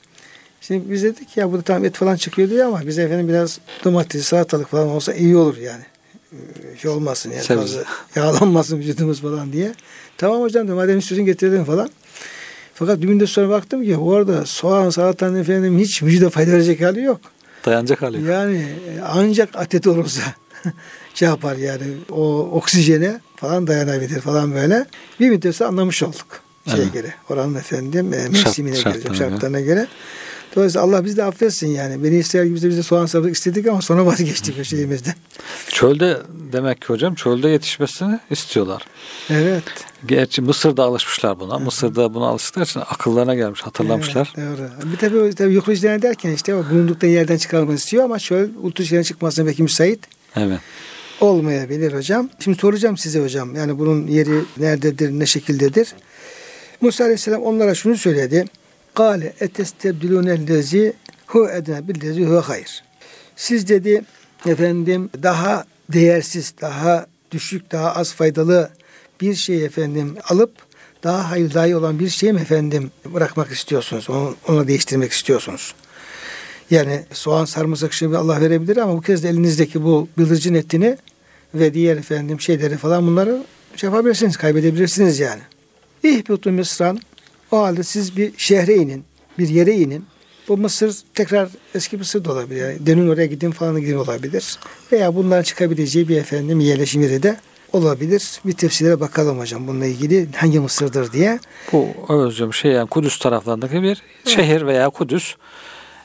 Şimdi 0.60 0.90
biz 0.90 1.02
dedik 1.02 1.36
ya 1.36 1.52
burada 1.52 1.62
tam 1.62 1.84
et 1.84 1.94
falan 1.96 2.16
çıkıyor 2.16 2.50
diye 2.50 2.64
ama 2.64 2.86
bize 2.86 3.02
efendim 3.02 3.28
biraz 3.28 3.58
domates, 3.84 4.24
salatalık 4.26 4.68
falan 4.68 4.88
olsa 4.88 5.14
iyi 5.14 5.36
olur 5.36 5.56
yani. 5.56 5.82
Ee, 6.32 6.76
Şey 6.78 6.90
olmasın 6.90 7.30
yani 7.30 7.42
Sebze. 7.42 7.60
fazla 7.60 7.84
yağlanmasın 8.16 8.78
vücudumuz 8.78 9.20
falan 9.22 9.52
diye. 9.52 9.74
Tamam 10.18 10.40
hocam 10.40 10.64
dedim 10.66 10.76
madem 10.76 10.98
istiyorsun 10.98 11.26
getirelim 11.26 11.64
falan. 11.64 11.90
Fakat 12.74 13.00
bir 13.02 13.06
müddet 13.06 13.28
sonra 13.28 13.48
baktım 13.48 13.84
ki 13.84 13.96
orada 13.96 14.46
soğan, 14.46 14.90
salatanın 14.90 15.40
efendim 15.40 15.78
hiç 15.78 16.02
vücuda 16.02 16.30
fayda 16.30 16.52
verecek 16.52 16.80
hali 16.82 17.02
yok. 17.02 17.20
Dayanacak 17.66 18.02
hali 18.02 18.16
yok. 18.20 18.28
Yani 18.28 18.56
e, 18.58 19.00
ancak 19.02 19.48
adet 19.54 19.86
olursa 19.86 20.22
şey 21.14 21.28
yapar 21.28 21.56
yani 21.56 21.82
o 22.10 22.38
oksijene 22.38 23.20
falan 23.36 23.66
dayanabilir 23.66 24.20
falan 24.20 24.54
böyle. 24.54 24.86
Bir 25.20 25.30
müddet 25.30 25.62
anlamış 25.62 26.02
olduk 26.02 26.42
şeye 26.70 26.82
Evet. 26.82 26.92
göre. 26.92 27.14
Oranın 27.28 27.54
efendim 27.54 28.12
e, 28.12 28.28
mevsimine 28.28 28.80
göre, 28.80 29.14
şartlarına 29.14 29.60
göre. 29.60 29.86
Dolayısıyla 30.56 30.86
Allah 30.86 31.04
bizi 31.04 31.16
de 31.16 31.24
affetsin 31.24 31.68
yani. 31.68 32.04
Beni 32.04 32.16
ister 32.16 32.44
gibi 32.44 32.54
biz 32.54 32.62
de 32.62 32.82
soğan 32.82 33.06
sarımsak 33.06 33.36
istedik 33.36 33.66
ama 33.66 33.82
sonra 33.82 34.06
vazgeçtik 34.06 34.58
o 34.60 34.64
şeyimizden. 34.64 35.14
Çölde 35.68 36.16
demek 36.52 36.80
ki 36.80 36.86
hocam 36.86 37.14
çölde 37.14 37.48
yetişmesini 37.48 38.20
istiyorlar. 38.30 38.82
Evet. 39.30 39.62
Gerçi 40.06 40.42
Mısır'da 40.42 40.84
alışmışlar 40.84 41.40
buna. 41.40 41.58
Mısır'da 41.58 42.14
buna 42.14 42.26
alıştıkları 42.26 42.64
için 42.64 42.80
akıllarına 42.80 43.34
gelmiş, 43.34 43.60
hatırlamışlar. 43.60 44.32
Evet, 44.36 44.58
doğru. 45.12 45.48
Bir 45.48 45.54
yukarı 45.54 45.74
işlerine 45.74 46.02
derken 46.02 46.30
işte 46.30 46.70
bulundukları 46.70 47.10
yerden 47.10 47.36
çıkarılmasını 47.36 47.76
istiyor 47.78 48.04
ama 48.04 48.18
şöyle 48.18 48.52
yerine 48.78 49.04
çıkmasına 49.04 49.46
belki 49.46 49.62
müsait 49.62 50.00
Evet. 50.36 50.60
Olmayabilir 51.20 51.92
hocam. 51.92 52.30
Şimdi 52.38 52.58
soracağım 52.58 52.96
size 52.96 53.20
hocam. 53.20 53.54
Yani 53.54 53.78
bunun 53.78 54.06
yeri 54.06 54.44
nerededir, 54.56 55.10
ne 55.10 55.26
şekildedir? 55.26 55.94
Musa 56.80 57.04
Aleyhisselam 57.04 57.42
onlara 57.42 57.74
şunu 57.74 57.96
söyledi. 57.96 58.44
Kale 58.94 59.32
etestebdilûnellezi 59.40 60.92
hu 61.26 61.48
edne 61.50 61.88
billezi 61.88 62.24
hu 62.24 62.40
hayr. 62.40 62.84
Siz 63.36 63.68
dedi 63.68 64.04
efendim 64.46 65.10
daha 65.22 65.64
değersiz, 65.92 66.54
daha 66.60 67.06
düşük, 67.30 67.72
daha 67.72 67.94
az 67.94 68.14
faydalı 68.14 68.70
bir 69.20 69.34
şey 69.34 69.64
efendim 69.64 70.16
alıp 70.28 70.52
daha 71.02 71.30
hayır 71.30 71.54
dahi 71.54 71.76
olan 71.76 71.98
bir 71.98 72.08
şey 72.08 72.32
mi 72.32 72.40
efendim 72.40 72.90
bırakmak 73.04 73.50
istiyorsunuz? 73.52 74.10
Onu, 74.10 74.36
onu 74.48 74.68
değiştirmek 74.68 75.12
istiyorsunuz. 75.12 75.74
Yani 76.70 77.02
soğan 77.12 77.44
sarımsak 77.44 77.92
şimdi 77.92 78.16
Allah 78.16 78.40
verebilir 78.40 78.76
ama 78.76 78.96
bu 78.96 79.00
kez 79.00 79.22
de 79.22 79.28
elinizdeki 79.28 79.82
bu 79.82 80.08
bıldırcın 80.18 80.54
etini 80.54 80.98
ve 81.54 81.74
diğer 81.74 81.96
efendim 81.96 82.40
şeyleri 82.40 82.76
falan 82.76 83.06
bunları 83.06 83.42
şey 83.76 83.90
yapabilirsiniz, 83.90 84.36
kaybedebilirsiniz 84.36 85.20
yani. 85.20 85.40
İhbitu 86.02 86.52
Mısran 86.52 87.00
o 87.50 87.58
halde 87.58 87.82
siz 87.82 88.16
bir 88.16 88.32
şehre 88.36 88.74
inin, 88.74 89.04
bir 89.38 89.48
yere 89.48 89.76
inin. 89.76 90.04
Bu 90.48 90.56
Mısır 90.56 90.96
tekrar 91.14 91.48
eski 91.74 91.96
Mısır 91.96 92.24
da 92.24 92.32
olabilir. 92.32 92.60
Yani 92.60 92.86
dönün 92.86 93.08
oraya 93.08 93.26
gidin 93.26 93.50
falan 93.50 93.80
gidin 93.80 93.96
olabilir. 93.96 94.58
Veya 94.92 95.14
bunların 95.14 95.42
çıkabileceği 95.42 96.08
bir 96.08 96.16
efendim 96.16 96.60
yerleşim 96.60 97.02
yeri 97.02 97.22
de 97.22 97.36
olabilir. 97.72 98.40
Bir 98.46 98.52
tefsirlere 98.52 99.00
bakalım 99.00 99.38
hocam 99.38 99.66
bununla 99.66 99.86
ilgili 99.86 100.28
hangi 100.36 100.60
Mısır'dır 100.60 101.12
diye. 101.12 101.38
Bu 101.72 101.88
hocam 102.06 102.54
şey 102.54 102.72
yani 102.72 102.88
Kudüs 102.88 103.18
taraflarındaki 103.18 103.82
bir 103.82 104.02
şehir 104.24 104.66
veya 104.66 104.90
Kudüs. 104.90 105.34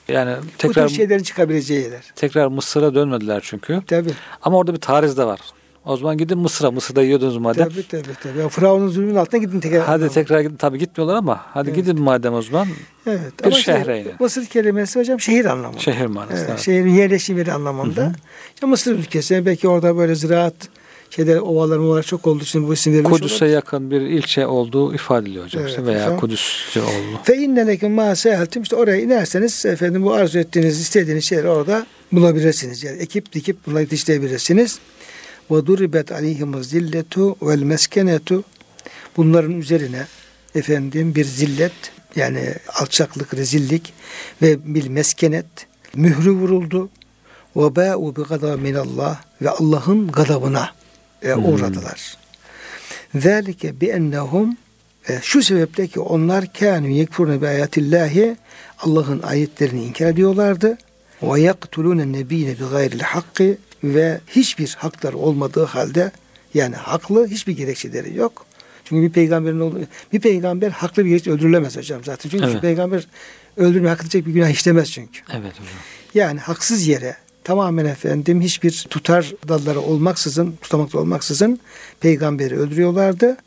Yani 0.07 0.35
Bu 0.43 0.57
tekrar 0.57 0.87
tür 0.87 0.95
şeylerin 0.95 1.23
çıkabileceği 1.23 1.81
yerler. 1.81 2.01
tekrar 2.15 2.47
Mısır'a 2.47 2.95
dönmediler 2.95 3.41
çünkü. 3.45 3.81
Tabii. 3.87 4.11
Ama 4.41 4.57
orada 4.57 4.73
bir 4.73 4.79
tariz 4.81 5.17
de 5.17 5.25
var. 5.25 5.39
O 5.85 5.97
zaman 5.97 6.17
gidin 6.17 6.37
Mısır'a. 6.37 6.71
Mısır'da 6.71 7.03
yiyordunuz 7.03 7.37
madem. 7.37 7.69
Tabii 7.69 7.87
tabii 7.87 8.15
tabii. 8.23 8.39
Ya 8.39 8.49
Firavun'un 8.49 8.87
zulmünün 8.87 9.15
altına 9.15 9.39
gidin 9.41 9.59
tekrar. 9.59 9.81
Hadi 9.81 10.09
tekrar 10.09 10.39
gidin. 10.41 10.55
Tabii 10.55 10.79
gitmiyorlar 10.79 11.15
ama 11.15 11.41
hadi 11.53 11.69
Evet. 11.69 11.75
gidin 11.79 12.01
madem 12.01 12.33
o 12.33 12.41
zaman. 12.41 12.67
Evet. 13.07 13.39
Bir 13.39 13.45
Ama 13.47 13.57
işte 13.57 13.71
şehre 13.77 14.01
inin. 14.01 14.11
Mısır 14.19 14.45
kelimesi 14.45 14.99
hocam 14.99 15.19
şehir 15.19 15.45
anlamında. 15.45 15.79
Şehir 15.79 16.05
manası. 16.05 16.33
Evet, 16.37 16.45
evet. 16.49 16.59
şehrin 16.59 16.93
yerleşim 16.93 17.37
yeri 17.37 17.53
anlamında. 17.53 18.11
İşte 18.53 18.65
Mısır 18.65 18.91
ülkesi 18.95 19.45
belki 19.45 19.67
orada 19.67 19.97
böyle 19.97 20.15
ziraat 20.15 20.55
şeyler 21.15 21.37
ovalar 21.37 21.77
ovalar 21.77 22.03
çok 22.03 22.27
olduğu 22.27 22.43
için 22.43 22.67
bu 22.67 22.73
isim 22.73 22.93
verilmiş 22.93 23.11
Kudüs'e 23.11 23.45
yakın 23.45 23.91
bir 23.91 24.01
ilçe 24.01 24.47
olduğu 24.47 24.95
ifade 24.95 25.21
ediliyor 25.21 25.45
hocam. 25.45 25.61
Evet, 25.61 25.69
işte 25.69 25.85
veya 25.85 26.05
hocam. 26.05 26.19
Kudüs'ü 26.19 26.81
oldu. 26.81 27.19
Fe 27.23 27.37
inne 27.37 27.67
lekum 27.67 27.91
ma 27.91 28.15
seheltum 28.15 28.63
işte 28.63 28.75
oraya 28.75 29.01
inerseniz 29.01 29.65
efendim 29.65 30.03
bu 30.03 30.13
arzu 30.13 30.39
ettiğiniz 30.39 30.79
istediğiniz 30.79 31.25
şeyleri 31.25 31.47
orada 31.47 31.85
bulabilirsiniz. 32.11 32.83
Yani 32.83 32.97
ekip 32.97 33.33
dikip 33.33 33.65
bunları 33.65 33.81
yetiştirebilirsiniz. 33.81 34.79
Ve 35.51 35.65
duribet 35.65 36.11
aleyhimuz 36.11 36.69
zilletu 36.69 37.35
vel 37.41 37.61
meskenetu 37.61 38.43
bunların 39.17 39.59
üzerine 39.59 40.05
efendim 40.55 41.15
bir 41.15 41.25
zillet 41.25 41.73
yani 42.15 42.53
alçaklık, 42.81 43.33
rezillik 43.33 43.93
ve 44.41 44.75
bir 44.75 44.87
meskenet 44.87 45.45
mührü 45.95 46.31
vuruldu. 46.31 46.89
Ve 47.55 47.75
ba'u 47.75 48.15
bi 48.15 48.21
gadab 48.21 48.59
minallah 48.59 49.21
ve 49.41 49.49
Allah'ın 49.49 50.11
gadabına 50.11 50.69
e, 51.25 51.35
uğradılar. 51.35 52.17
Zalike 53.15 53.81
bi 53.81 53.85
ennehum 53.85 54.57
şu 55.21 55.43
sebeple 55.43 55.87
ki 55.87 55.99
onlar 55.99 56.53
kânü 56.53 56.91
yekfurne 56.91 57.41
bi 57.41 57.47
ayatillahi 57.47 58.35
Allah'ın 58.79 59.21
ayetlerini 59.21 59.83
inkar 59.83 60.05
ediyorlardı. 60.05 60.77
Ve 61.21 61.41
yaktulûne 61.41 62.11
nebiyine 62.11 62.51
bi 62.59 62.63
gayril 62.71 62.99
hakkı 62.99 63.57
ve 63.83 64.19
hiçbir 64.27 64.75
hakları 64.79 65.17
olmadığı 65.17 65.63
halde 65.63 66.11
yani 66.53 66.75
haklı 66.75 67.27
hiçbir 67.27 67.57
gerekçeleri 67.57 68.15
yok. 68.17 68.45
Çünkü 68.85 69.01
bir 69.07 69.11
peygamberin 69.11 69.59
olduğu, 69.59 69.79
bir 70.13 70.19
peygamber 70.19 70.71
haklı 70.71 71.05
bir 71.05 71.09
gerekçe 71.09 71.31
öldürülemez 71.31 71.77
hocam 71.77 72.03
zaten. 72.03 72.29
Çünkü 72.29 72.45
Evet. 72.45 72.61
peygamber 72.61 73.07
öldürme 73.57 73.89
hak 73.89 74.01
edecek 74.01 74.25
bir 74.25 74.31
günah 74.33 74.49
işlemez 74.49 74.91
çünkü. 74.91 75.19
Evet 75.29 75.51
hocam. 75.51 75.73
Yani 76.13 76.39
haksız 76.39 76.87
yere 76.87 77.15
tamamen 77.45 77.85
efendim 77.85 78.41
hiçbir 78.41 78.85
tutar 78.89 79.33
dalları 79.47 79.79
olmaksızın, 79.79 80.55
tutamakta 80.61 80.99
olmaksızın 80.99 81.59
peygamberi 81.99 82.57
öldürüyorlardı. 82.59 83.37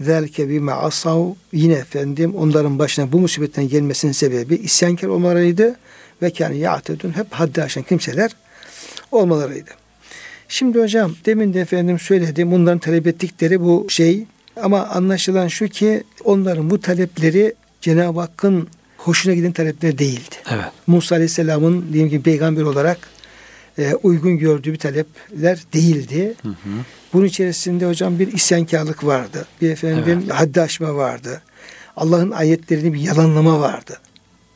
Zelke 0.00 0.48
bime 0.48 0.72
asav 0.72 1.26
yine 1.52 1.74
efendim 1.74 2.34
onların 2.34 2.78
başına 2.78 3.12
bu 3.12 3.18
musibetten 3.18 3.68
gelmesinin 3.68 4.12
sebebi 4.12 4.54
isyankar 4.54 5.08
olmalarıydı 5.08 5.76
ve 6.22 6.30
kâne 6.30 6.56
ya'tedun 6.56 7.16
hep 7.16 7.26
haddi 7.30 7.62
aşan 7.62 7.82
kimseler 7.82 8.30
olmalarıydı. 9.12 9.70
Şimdi 10.48 10.80
hocam 10.80 11.14
demin 11.26 11.54
de 11.54 11.60
efendim 11.60 11.98
söyledim 11.98 12.50
bunların 12.50 12.78
talep 12.78 13.06
ettikleri 13.06 13.60
bu 13.60 13.86
şey 13.88 14.26
ama 14.62 14.86
anlaşılan 14.86 15.48
şu 15.48 15.68
ki 15.68 16.02
onların 16.24 16.70
bu 16.70 16.80
talepleri 16.80 17.54
Cenab-ı 17.80 18.20
Hakk'ın 18.20 18.68
hoşuna 18.96 19.34
giden 19.34 19.52
talepler 19.52 19.98
değildi. 19.98 20.34
Evet. 20.50 20.64
Musa 20.86 21.14
Aleyhisselam'ın 21.14 21.92
diyelim 21.92 22.10
ki 22.10 22.22
peygamber 22.22 22.62
olarak 22.62 22.98
e, 23.78 23.94
uygun 23.94 24.38
gördüğü 24.38 24.72
bir 24.72 24.78
talepler 24.78 25.58
değildi. 25.72 26.34
Hı 26.42 26.48
hı. 26.48 26.54
Bunun 27.12 27.24
içerisinde 27.24 27.86
hocam 27.86 28.18
bir 28.18 28.32
isyankarlık 28.32 29.04
vardı. 29.04 29.46
Bir 29.60 29.70
efendim 29.70 30.28
haddi 30.28 30.60
aşma 30.60 30.94
vardı. 30.94 31.42
Allah'ın 31.96 32.30
ayetlerini 32.30 32.92
bir 32.92 33.00
yalanlama 33.00 33.60
vardı. 33.60 33.98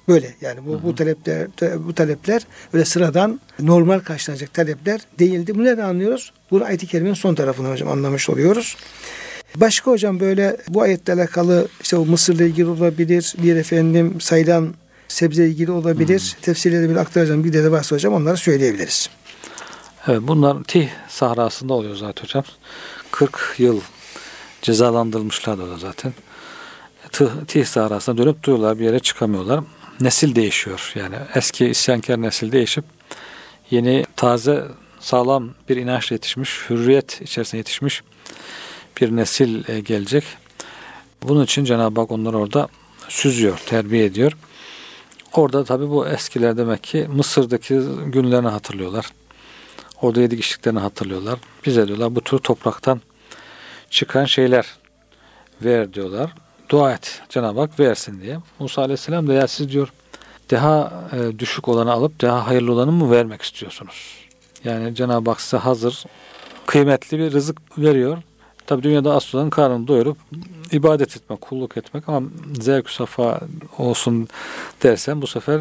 Böyle 0.09 0.35
yani 0.41 0.67
bu, 0.67 0.83
bu 0.83 0.95
talepler 0.95 1.47
bu 1.87 1.95
talepler 1.95 2.43
öyle 2.73 2.85
sıradan 2.85 3.41
normal 3.61 4.01
karşılanacak 4.01 4.55
talepler 4.55 5.01
değildi. 5.19 5.55
Bunu 5.55 5.65
nereden 5.65 5.85
anlıyoruz? 5.85 6.33
Bunu 6.51 6.65
ayet-i 6.65 6.87
kerimenin 6.87 7.15
son 7.15 7.35
tarafından 7.35 7.71
hocam 7.71 7.89
anlamış 7.89 8.31
oluyoruz. 8.31 8.77
Başka 9.57 9.91
hocam 9.91 10.21
böyle 10.21 10.57
bu 10.69 10.83
ayetle 10.83 11.13
alakalı 11.13 11.69
işte 11.81 11.97
o 11.97 12.07
Mısır'la 12.07 12.45
ilgili 12.45 12.67
olabilir, 12.67 13.35
bir 13.43 13.57
efendim 13.57 14.21
sayılan 14.21 14.75
sebze 15.17 15.47
ilgili 15.47 15.71
olabilir. 15.71 16.37
Tefsirleri 16.43 16.91
bir 16.91 16.97
aktaracağım 16.97 17.45
bir 17.45 17.53
de 17.53 17.71
varsa 17.71 17.97
hocam 17.97 18.15
onları 18.15 18.37
söyleyebiliriz. 18.37 19.11
Evet 20.07 20.21
bunlar 20.23 20.65
Tih 20.65 20.89
sahrasında 21.09 21.75
oluyor 21.75 21.97
zaten 21.97 22.25
hocam. 22.25 22.45
40 23.11 23.55
yıl 23.59 23.81
cezalandırılmışlar 24.63 25.59
da 25.59 25.79
zaten. 25.79 26.13
Tih, 27.13 27.27
Tih 27.49 27.65
sahrasına 27.65 28.19
dönüp 28.19 28.43
duruyorlar 28.43 28.79
bir 28.79 28.85
yere 28.85 28.99
çıkamıyorlar. 28.99 29.61
Nesil 30.01 30.35
değişiyor 30.35 30.93
yani 30.95 31.17
eski 31.35 31.67
isyankar 31.67 32.23
nesil 32.23 32.53
değişip 32.53 32.85
yeni 33.71 34.05
taze 34.17 34.65
sağlam 35.01 35.51
bir 35.69 35.77
inançla 35.77 36.15
yetişmiş, 36.15 36.61
hürriyet 36.71 37.21
içerisinde 37.23 37.57
yetişmiş 37.57 38.03
bir 39.01 39.17
nesil 39.17 39.69
e, 39.69 39.81
gelecek. 39.81 40.25
Bunun 41.23 41.45
için 41.45 41.65
Cenab-ı 41.65 42.01
Hak 42.01 42.11
onları 42.11 42.39
orada 42.39 42.69
süzüyor, 43.09 43.59
terbiye 43.59 44.05
ediyor. 44.05 44.33
Orada 45.37 45.65
tabi 45.65 45.91
bu 45.91 46.07
eskiler 46.07 46.57
demek 46.57 46.83
ki 46.85 47.07
Mısır'daki 47.13 47.81
günlerini 48.07 48.49
hatırlıyorlar. 48.49 49.07
Orada 50.03 50.21
yedik 50.21 50.45
içtiklerini 50.45 50.79
hatırlıyorlar. 50.79 51.39
Bize 51.67 51.89
diyorlar 51.89 52.15
bu 52.15 52.21
tür 52.21 52.39
topraktan 52.39 53.01
çıkan 53.91 54.25
şeyler 54.25 54.67
ver 55.65 55.93
diyorlar. 55.93 56.35
Dua 56.69 56.93
et 56.93 57.23
Cenab-ı 57.29 57.61
Hak 57.61 57.81
versin 57.81 58.21
diye. 58.21 58.39
Musa 58.59 58.83
Aleyhisselam 58.83 59.29
da 59.29 59.33
ya 59.33 59.47
siz 59.47 59.69
diyor 59.69 59.93
daha 60.51 61.05
e, 61.13 61.39
düşük 61.39 61.69
olanı 61.69 61.93
alıp 61.93 62.21
daha 62.21 62.47
hayırlı 62.47 62.73
olanı 62.73 62.93
mı 62.93 63.11
vermek 63.11 63.43
istiyorsunuz? 63.43 64.15
Yani 64.65 64.95
Cenab-ı 64.95 65.31
Hak 65.31 65.41
size 65.41 65.57
hazır 65.57 66.05
kıymetli 66.67 67.19
bir 67.19 67.33
rızık 67.33 67.79
veriyor. 67.79 68.23
Tabi 68.67 68.83
dünyada 68.83 69.15
asıl 69.15 69.39
olan 69.39 69.51
karnını 69.51 69.89
doyurup 69.89 70.17
ibadet 70.73 71.17
etmek, 71.17 71.41
kulluk 71.41 71.77
etmek 71.77 72.09
ama 72.09 72.29
zevk 72.61 72.91
safa 72.91 73.41
olsun 73.79 74.29
dersen 74.83 75.23
bu 75.23 75.27
sefer 75.27 75.61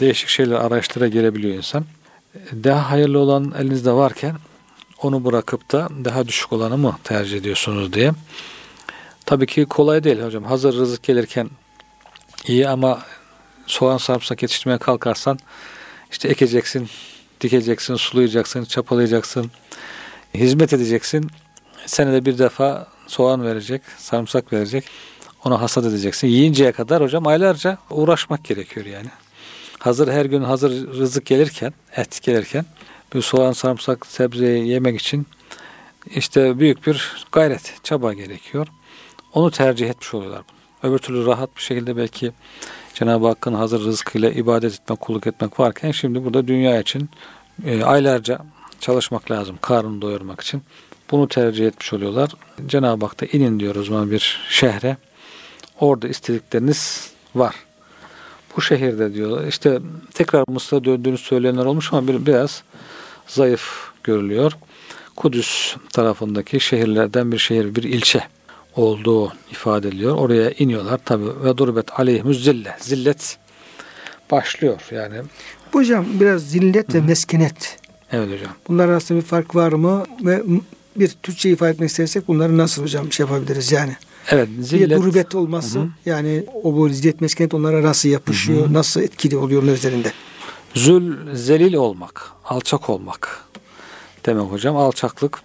değişik 0.00 0.28
şeyler 0.28 0.56
arayışlara 0.56 1.08
gelebiliyor 1.08 1.56
insan. 1.56 1.84
Daha 2.52 2.90
hayırlı 2.90 3.18
olan 3.18 3.54
elinizde 3.58 3.92
varken 3.92 4.36
onu 5.02 5.24
bırakıp 5.24 5.72
da 5.72 5.88
daha 6.04 6.28
düşük 6.28 6.52
olanı 6.52 6.78
mı 6.78 6.96
tercih 7.04 7.38
ediyorsunuz 7.38 7.92
diye. 7.92 8.12
Tabii 9.26 9.46
ki 9.46 9.64
kolay 9.64 10.04
değil 10.04 10.22
hocam. 10.22 10.44
Hazır 10.44 10.74
rızık 10.74 11.02
gelirken 11.02 11.50
iyi 12.46 12.68
ama 12.68 13.02
soğan 13.66 13.96
sarımsak 13.96 14.42
yetiştirmeye 14.42 14.78
kalkarsan 14.78 15.38
işte 16.10 16.28
ekeceksin, 16.28 16.88
dikeceksin, 17.40 17.94
sulayacaksın, 17.94 18.64
çapalayacaksın, 18.64 19.50
hizmet 20.34 20.72
edeceksin. 20.72 21.30
Senede 21.86 22.24
bir 22.24 22.38
defa 22.38 22.86
soğan 23.06 23.42
verecek, 23.42 23.82
sarımsak 23.98 24.52
verecek. 24.52 24.84
Onu 25.44 25.60
hasat 25.60 25.84
edeceksin. 25.86 26.28
Yiyinceye 26.28 26.72
kadar 26.72 27.02
hocam 27.02 27.26
aylarca 27.26 27.78
uğraşmak 27.90 28.44
gerekiyor 28.44 28.86
yani. 28.86 29.08
Hazır 29.78 30.08
her 30.08 30.24
gün 30.24 30.42
hazır 30.42 30.98
rızık 30.98 31.26
gelirken, 31.26 31.72
et 31.96 32.22
gelirken 32.22 32.64
bir 33.14 33.22
soğan, 33.22 33.52
sarımsak, 33.52 34.06
sebzeyi 34.06 34.68
yemek 34.68 35.00
için 35.00 35.26
işte 36.06 36.58
büyük 36.58 36.86
bir 36.86 37.26
gayret, 37.32 37.74
çaba 37.82 38.12
gerekiyor. 38.12 38.66
Onu 39.32 39.50
tercih 39.50 39.90
etmiş 39.90 40.14
oluyorlar. 40.14 40.42
Öbür 40.82 40.98
türlü 40.98 41.26
rahat 41.26 41.56
bir 41.56 41.62
şekilde 41.62 41.96
belki 41.96 42.32
Cenab-ı 42.94 43.26
Hakk'ın 43.26 43.54
hazır 43.54 43.84
rızkıyla 43.84 44.30
ibadet 44.30 44.74
etmek, 44.74 45.00
kulluk 45.00 45.26
etmek 45.26 45.60
varken 45.60 45.90
şimdi 45.90 46.24
burada 46.24 46.48
dünya 46.48 46.80
için 46.80 47.10
e, 47.64 47.84
aylarca 47.84 48.38
çalışmak 48.80 49.30
lazım 49.30 49.58
karnını 49.60 50.02
doyurmak 50.02 50.40
için. 50.40 50.62
Bunu 51.14 51.28
tercih 51.28 51.66
etmiş 51.66 51.92
oluyorlar. 51.92 52.30
Cenab-ı 52.66 53.06
Hak 53.06 53.20
da 53.20 53.26
inin 53.26 53.60
diyor 53.60 53.76
o 53.76 53.82
zaman 53.82 54.10
bir 54.10 54.40
şehre. 54.48 54.96
Orada 55.80 56.08
istedikleriniz 56.08 57.10
var. 57.34 57.54
Bu 58.56 58.62
şehirde 58.62 59.14
diyor 59.14 59.46
işte 59.46 59.78
tekrar 60.14 60.44
Mısır'a 60.48 60.84
döndüğünü 60.84 61.18
söyleyenler 61.18 61.64
olmuş 61.64 61.92
ama 61.92 62.08
bir, 62.08 62.26
biraz 62.26 62.62
zayıf 63.26 63.90
görülüyor. 64.04 64.52
Kudüs 65.16 65.76
tarafındaki 65.92 66.60
şehirlerden 66.60 67.32
bir 67.32 67.38
şehir, 67.38 67.74
bir 67.74 67.82
ilçe 67.82 68.20
olduğu 68.76 69.32
ifade 69.50 69.88
ediliyor. 69.88 70.16
Oraya 70.16 70.50
iniyorlar 70.50 71.00
tabi 71.04 71.24
ve 71.44 71.56
durbet 71.56 72.00
aleyhimüz 72.00 72.44
zille. 72.44 72.76
Zillet 72.80 73.38
başlıyor 74.30 74.80
yani. 74.90 75.16
Hocam 75.72 76.06
biraz 76.20 76.42
zillet 76.50 76.94
ve 76.94 77.00
meskenet. 77.00 77.78
Evet 78.12 78.32
hocam. 78.32 78.52
Bunlar 78.68 78.88
arasında 78.88 79.18
bir 79.18 79.24
fark 79.24 79.54
var 79.54 79.72
mı? 79.72 80.04
Ve 80.20 80.42
bir 80.96 81.08
Türkçe 81.08 81.50
ifade 81.50 81.70
etmek 81.70 81.90
istersek 81.90 82.28
bunları 82.28 82.58
nasıl 82.58 82.82
hocam 82.82 83.12
şey 83.12 83.26
yapabiliriz 83.26 83.72
yani? 83.72 83.96
Evet 84.30 84.48
Bir 84.58 84.62
zillet. 84.62 84.98
gurbet 84.98 85.34
olması 85.34 85.86
yani 86.06 86.44
o 86.62 86.74
bu 86.76 86.88
zillet 86.88 87.20
meskenet 87.20 87.54
onlara 87.54 87.82
nasıl 87.82 88.08
yapışıyor? 88.08 88.72
Nasıl 88.72 89.00
etkili 89.00 89.36
oluyor 89.36 89.62
üzerinde? 89.62 90.12
Zül, 90.74 91.34
zelil 91.36 91.74
olmak, 91.74 92.30
alçak 92.44 92.90
olmak 92.90 93.44
demek 94.26 94.52
hocam. 94.52 94.76
Alçaklık. 94.76 95.40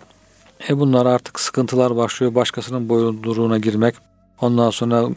E 0.70 0.80
bunlar 0.80 1.06
artık 1.06 1.40
sıkıntılar 1.40 1.96
başlıyor. 1.96 2.36
Başkasının 2.36 2.90
boyunduruğuna 2.90 3.58
girmek. 3.58 3.96
Ondan 4.42 4.70
sonra 4.70 5.10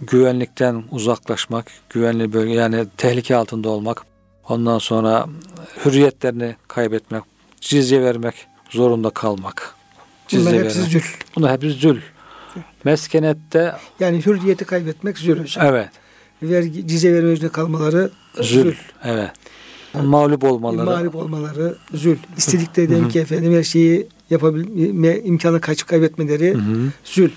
güvenlikten 0.00 0.84
uzaklaşmak, 0.90 1.66
güvenli 1.90 2.32
bölge 2.32 2.52
yani 2.52 2.86
tehlike 2.96 3.36
altında 3.36 3.68
olmak. 3.68 4.02
Ondan 4.48 4.78
sonra 4.78 5.26
hürriyetlerini 5.84 6.56
kaybetmek, 6.68 7.22
cizye 7.60 8.02
vermek 8.02 8.34
zorunda 8.72 9.10
kalmak. 9.10 9.74
Bunlar 10.32 10.54
hepsi 10.54 10.76
vermek. 10.78 10.92
zül. 10.92 11.02
Bunlar 11.36 11.52
hepsi 11.52 11.70
zül. 11.70 12.00
Meskenette 12.84 13.72
Yani 14.00 14.26
hürriyeti 14.26 14.64
kaybetmek 14.64 15.18
zül 15.18 15.40
hocam. 15.40 15.66
evet 15.66 15.88
Vergi, 16.42 16.88
cize 16.88 17.14
verme 17.14 17.30
üzerine 17.30 17.52
kalmaları 17.52 18.10
zül. 18.34 18.62
zül. 18.62 18.74
Evet. 19.04 19.30
Mağlup 20.02 20.44
olmaları. 20.44 20.86
Mağlup 20.86 21.14
olmaları 21.14 21.76
zül. 21.94 22.16
İstedikleri 22.36 22.90
dedim 22.90 23.08
ki 23.08 23.18
efendim 23.20 23.52
her 23.54 23.62
şeyi 23.62 24.06
yapabilme 24.30 25.18
imkanı 25.18 25.60
kaçıp 25.60 25.88
kaybetmeleri 25.88 26.56
zül. 27.04 27.30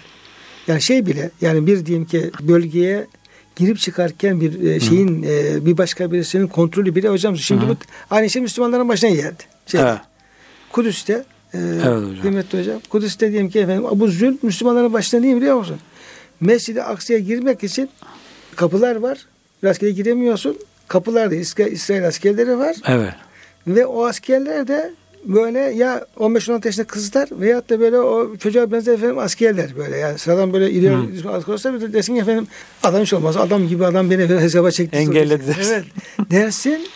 Yani 0.68 0.82
şey 0.82 1.06
bile 1.06 1.32
yani 1.42 1.68
bir 1.68 1.86
diyeyim 1.86 2.06
ki 2.08 2.32
bölgeye 2.42 3.08
girip 3.56 3.80
çıkarken 3.80 4.42
bir 4.42 4.64
e, 4.64 4.80
şeyin 4.80 5.24
e, 5.24 5.66
bir 5.66 5.78
başka 5.78 6.12
birisinin 6.12 6.48
kontrolü 6.48 6.96
bile 6.96 7.10
hocam 7.10 7.38
şimdi 7.38 7.68
bu 7.70 7.76
aynı 8.10 8.30
şey 8.30 8.42
Müslümanların 8.42 8.90
başına 8.90 9.10
geldi. 9.10 9.44
Şey, 9.68 9.82
Evet. 9.82 9.98
Kudüs'te 10.76 11.24
e, 11.54 11.58
hocam. 11.58 12.22
kıymetli 12.22 12.60
hocam 12.60 12.80
Kudüs'te 12.90 13.32
diyelim 13.32 13.50
ki 13.50 13.60
efendim 13.60 13.86
bu 13.92 14.08
zül 14.08 14.38
Müslümanların 14.42 14.94
başına 14.94 15.20
niye 15.20 15.36
biliyor 15.36 15.56
musun? 15.56 15.78
Mescid-i 16.40 16.84
Aksa'ya 16.84 17.20
girmek 17.20 17.64
için 17.64 17.90
kapılar 18.56 18.96
var. 18.96 19.26
Rastgele 19.64 19.92
giremiyorsun. 19.92 20.58
Kapılarda 20.88 21.36
İsrail, 21.36 21.72
İsrail 21.72 22.08
askerleri 22.08 22.58
var. 22.58 22.76
Evet. 22.88 23.14
Ve 23.68 23.86
o 23.86 24.06
askerler 24.06 24.68
de 24.68 24.94
böyle 25.26 25.60
ya 25.60 26.06
15-16 26.18 26.66
yaşında 26.66 26.88
kızlar 26.88 27.30
veyahut 27.32 27.70
da 27.70 27.80
böyle 27.80 27.98
o 27.98 28.38
çocuğa 28.38 28.72
benzer 28.72 28.94
efendim 28.94 29.20
askerler 29.20 29.78
böyle 29.78 29.98
yani 29.98 30.18
sıradan 30.18 30.54
böyle 30.54 30.72
ileri 30.72 31.14
bir 31.74 31.82
de 31.82 31.94
desin 31.94 32.16
ki 32.16 32.22
efendim 32.22 32.48
adam 32.84 33.02
hiç 33.02 33.14
olmaz 33.14 33.38
adam 33.38 33.68
gibi 33.68 33.86
adam 33.86 34.10
beni 34.10 34.22
efendim 34.22 34.44
hesaba 34.44 34.72
çekti. 34.72 34.98
Engelledi 34.98 35.48
dersin. 35.48 35.74
Evet 35.74 35.86
dersin 36.32 36.88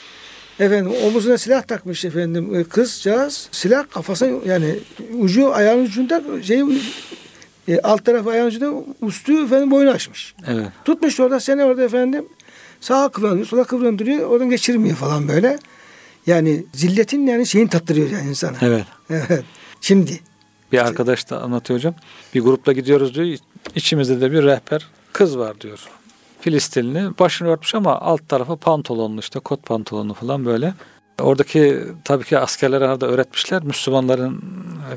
efendim 0.60 0.94
omuzuna 1.08 1.38
silah 1.38 1.62
takmış 1.62 2.06
efendim 2.06 2.56
e, 2.56 2.64
kızcağız 2.64 3.50
silah 3.52 3.90
kafasına 3.90 4.38
yani 4.46 4.76
ucu 5.20 5.54
ayağın 5.54 5.86
ucunda 5.86 6.24
şey 6.44 6.64
e, 7.68 7.80
alt 7.80 8.06
tarafı 8.06 8.30
ayağın 8.30 8.48
ucunda 8.48 8.84
üstü 9.08 9.44
efendim 9.44 9.72
boynu 9.72 9.90
açmış. 9.90 10.36
Evet. 10.48 10.68
Tutmuş 10.86 11.20
orada 11.20 11.40
seni 11.40 11.64
orada 11.64 11.84
efendim 11.84 12.26
sağa 12.82 13.10
kıvranıyor, 13.10 13.46
sola 13.46 13.64
kıvrandırıyor, 13.64 14.30
oradan 14.30 14.50
geçirmiyor 14.50 14.96
falan 14.96 15.28
böyle. 15.28 15.60
Yani 16.28 16.64
zilletin 16.74 17.28
yani 17.28 17.46
şeyini 17.48 17.70
tattırıyor 17.70 18.10
yani 18.10 18.30
insana. 18.30 18.58
Evet. 18.62 18.86
Evet. 19.10 19.44
Şimdi 19.82 20.20
Bir 20.72 20.88
arkadaş 20.88 21.30
da 21.30 21.42
anlatıyor 21.42 21.80
hocam. 21.80 21.96
Bir 22.36 22.42
grupla 22.42 22.74
gidiyoruz 22.74 23.16
diyor. 23.16 23.38
İçimizde 23.76 24.22
de 24.22 24.32
bir 24.32 24.44
rehber 24.44 24.88
kız 25.14 25.38
var 25.38 25.62
diyor. 25.62 25.80
Filistinli. 26.42 27.20
Başını 27.20 27.48
örtmüş 27.48 27.76
ama 27.76 28.00
alt 28.00 28.30
tarafı 28.30 28.58
pantolonlu 28.58 29.20
işte 29.20 29.40
kot 29.40 29.66
pantolonlu 29.66 30.14
falan 30.14 30.46
böyle. 30.46 30.74
Oradaki 31.22 31.80
tabii 32.04 32.24
ki 32.24 32.40
askerler 32.40 32.82
arada 32.82 33.08
öğretmişler. 33.08 33.64
Müslümanların 33.64 34.44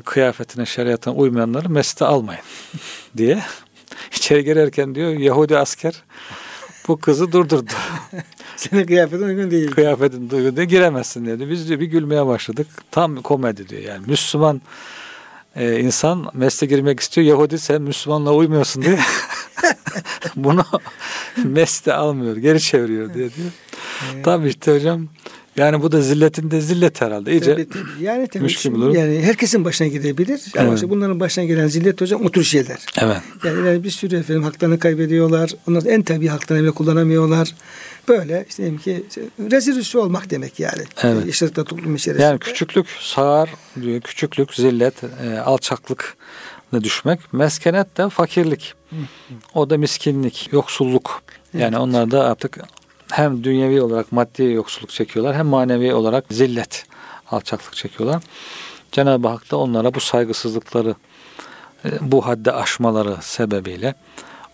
kıyafetine, 0.05 0.65
şeriatına 0.65 1.13
uymayanları 1.13 1.69
mescide 1.69 2.05
almayın 2.05 2.41
diye. 3.17 3.43
İçeri 4.15 4.43
girerken 4.43 4.95
diyor 4.95 5.09
Yahudi 5.09 5.57
asker 5.57 6.03
bu 6.87 6.99
kızı 6.99 7.31
durdurdu. 7.31 7.71
senin 8.55 8.85
kıyafetin 8.85 9.23
uygun 9.23 9.51
değil. 9.51 9.71
Kıyafetin 9.71 10.29
duygu 10.29 10.55
diye 10.55 10.65
giremezsin 10.65 11.25
dedi. 11.25 11.49
Biz 11.49 11.69
diyor 11.69 11.79
bir 11.79 11.85
gülmeye 11.85 12.25
başladık. 12.25 12.67
Tam 12.91 13.21
komedi 13.21 13.69
diyor 13.69 13.81
yani. 13.81 14.03
Müslüman 14.07 14.61
e, 15.55 15.79
insan 15.79 16.25
mesle 16.33 16.67
girmek 16.67 16.99
istiyor. 16.99 17.27
Yahudi 17.27 17.59
sen 17.59 17.81
Müslümanla 17.81 18.33
uymuyorsun 18.33 18.83
diye. 18.83 18.99
Bunu 20.35 20.65
mesle 21.43 21.93
almıyor. 21.93 22.37
Geri 22.37 22.61
çeviriyor 22.61 23.13
diye 23.13 23.29
diyor. 23.33 23.51
Tabii 24.23 24.47
işte 24.47 24.75
hocam 24.75 25.07
yani 25.57 25.81
bu 25.81 25.91
da 25.91 26.01
zilletin 26.01 26.51
de 26.51 26.61
zillet 26.61 27.01
herhalde. 27.01 27.31
İyice 27.31 27.51
Tabii, 27.51 27.67
yani 28.01 28.27
tabii 28.27 28.43
müşkül 28.43 28.75
durum. 28.75 28.95
yani 28.95 29.21
herkesin 29.21 29.65
başına 29.65 29.87
gidebilir. 29.87 30.41
Ama 30.57 30.67
Evet. 30.67 30.75
işte 30.75 30.89
bunların 30.89 31.19
başına 31.19 31.43
gelen 31.43 31.67
zillet 31.67 32.01
hocam 32.01 32.25
o 32.25 32.31
tür 32.31 32.43
şeyler. 32.43 32.79
evet. 33.01 33.17
Yani, 33.43 33.67
yani 33.67 33.83
bir 33.83 33.89
sürü 33.89 34.17
efendim 34.17 34.43
haklarını 34.43 34.79
kaybediyorlar. 34.79 35.51
Onlar 35.67 35.83
en 35.85 36.01
tabii 36.01 36.27
haklarını 36.27 36.63
bile 36.63 36.71
kullanamıyorlar. 36.71 37.55
Böyle 38.07 38.45
işte 38.49 38.63
diyelim 38.63 38.79
ki 38.79 39.03
işte, 39.09 39.21
rezil 39.51 39.75
rüsva 39.75 39.99
olmak 39.99 40.29
demek 40.29 40.59
yani. 40.59 40.83
Evet. 41.03 41.25
Yaşadıkları 41.25 41.65
toplum 41.65 41.95
içerisinde. 41.95 42.23
Yani 42.25 42.39
küçüklük 42.39 42.85
sağır 42.99 43.49
diyor. 43.81 44.01
Küçüklük, 44.01 44.53
zillet, 44.53 44.93
e, 45.03 45.39
alçaklık 45.39 46.17
düşmek. 46.81 47.33
Meskenet 47.33 47.97
de 47.97 48.09
fakirlik. 48.09 48.73
O 49.53 49.69
da 49.69 49.77
miskinlik, 49.77 50.49
yoksulluk. 50.51 51.21
Yani 51.57 51.77
onlar 51.77 52.11
da 52.11 52.23
artık 52.23 52.57
hem 53.11 53.43
dünyevi 53.43 53.81
olarak 53.81 54.11
maddi 54.11 54.43
yoksulluk 54.43 54.89
çekiyorlar 54.89 55.35
hem 55.35 55.45
manevi 55.45 55.93
olarak 55.93 56.25
zillet, 56.31 56.85
alçaklık 57.31 57.73
çekiyorlar. 57.75 58.23
Cenab-ı 58.91 59.27
Hak 59.27 59.51
da 59.51 59.57
onlara 59.57 59.93
bu 59.93 59.99
saygısızlıkları, 59.99 60.95
e, 61.85 61.89
bu 62.01 62.25
hadde 62.25 62.51
aşmaları 62.51 63.17
sebebiyle 63.21 63.95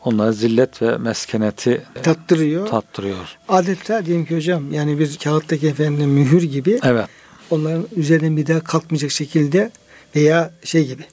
onlara 0.05 0.31
zillet 0.31 0.81
ve 0.81 0.97
meskeneti 0.97 1.85
tattırıyor. 2.03 2.67
tattırıyor. 2.67 3.37
Adeta 3.49 4.05
diyelim 4.05 4.25
ki 4.25 4.35
hocam 4.35 4.73
yani 4.73 4.99
bir 4.99 5.17
kağıttaki 5.17 5.67
efendim 5.67 6.09
mühür 6.09 6.43
gibi 6.43 6.79
Evet. 6.83 7.05
onların 7.49 7.87
üzerine 7.95 8.37
bir 8.37 8.47
daha 8.47 8.59
kalkmayacak 8.59 9.11
şekilde 9.11 9.71
veya 10.15 10.51
şey 10.63 10.87
gibi. 10.87 11.03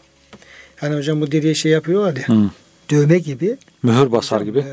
Hani 0.77 0.97
hocam 0.97 1.21
bu 1.21 1.33
deriye 1.33 1.55
şey 1.55 1.73
yapıyorlar 1.73 2.17
ya. 2.17 2.29
Hı. 2.29 2.51
dövme 2.91 3.19
gibi. 3.19 3.57
Mühür 3.83 4.13
basar 4.13 4.41
gibi. 4.41 4.59
E, 4.59 4.65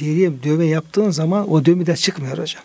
deriye 0.00 0.42
dövme 0.42 0.66
yaptığın 0.66 1.10
zaman 1.10 1.52
o 1.52 1.64
dövme 1.64 1.86
de 1.86 1.96
çıkmıyor 1.96 2.38
hocam. 2.38 2.62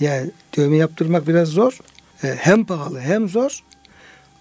Yani 0.00 0.30
dövme 0.56 0.76
yaptırmak 0.76 1.28
biraz 1.28 1.48
zor. 1.48 1.78
E, 2.22 2.34
hem 2.38 2.64
pahalı 2.64 3.00
hem 3.00 3.28
zor. 3.28 3.62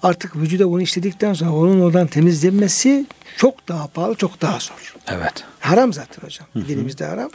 Artık 0.04 0.36
vücuda 0.36 0.70
bunu 0.70 0.82
işledikten 0.82 1.34
sonra 1.34 1.52
onun 1.52 1.82
oradan 1.82 2.08
temizlenmesi 2.08 3.06
çok 3.38 3.68
daha 3.68 3.88
pahalı, 3.88 4.16
çok 4.16 4.42
daha 4.42 4.60
zor. 4.60 4.96
Evet. 5.08 5.44
Haram 5.60 5.94
zaten 5.94 6.24
hocam. 6.24 6.48
Dilimizde 6.56 7.06
haram. 7.06 7.30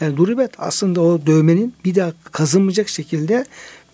Yani 0.00 0.16
durubet 0.16 0.50
aslında 0.58 1.00
o 1.00 1.26
dövmenin 1.26 1.74
bir 1.84 1.94
daha 1.94 2.12
kazınmayacak 2.32 2.88
şekilde 2.88 3.44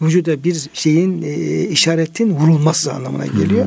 vücuda 0.02 0.44
bir 0.44 0.62
şeyin 0.72 1.22
e, 1.22 1.62
işaretin 1.68 2.30
vurulması 2.30 2.92
anlamına 2.92 3.26
geliyor. 3.26 3.66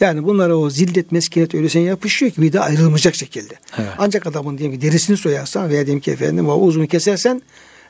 Yani 0.00 0.24
bunlara 0.24 0.56
o 0.56 0.70
zillet 0.70 1.12
meskinet 1.12 1.54
öylesine 1.54 1.82
yapışıyor 1.82 2.32
ki 2.32 2.42
bir 2.42 2.52
daha 2.52 2.64
ayrılmayacak 2.64 3.14
şekilde. 3.14 3.54
Evet. 3.78 3.90
Ancak 3.98 4.26
adamın 4.26 4.58
diyelim 4.58 4.80
ki 4.80 4.86
derisini 4.86 5.16
soyarsan 5.16 5.68
veya 5.68 5.86
diyelim 5.86 6.00
ki 6.00 6.10
efendim 6.10 6.48
o 6.48 6.54
uzunu 6.54 6.86
kesersen 6.86 7.42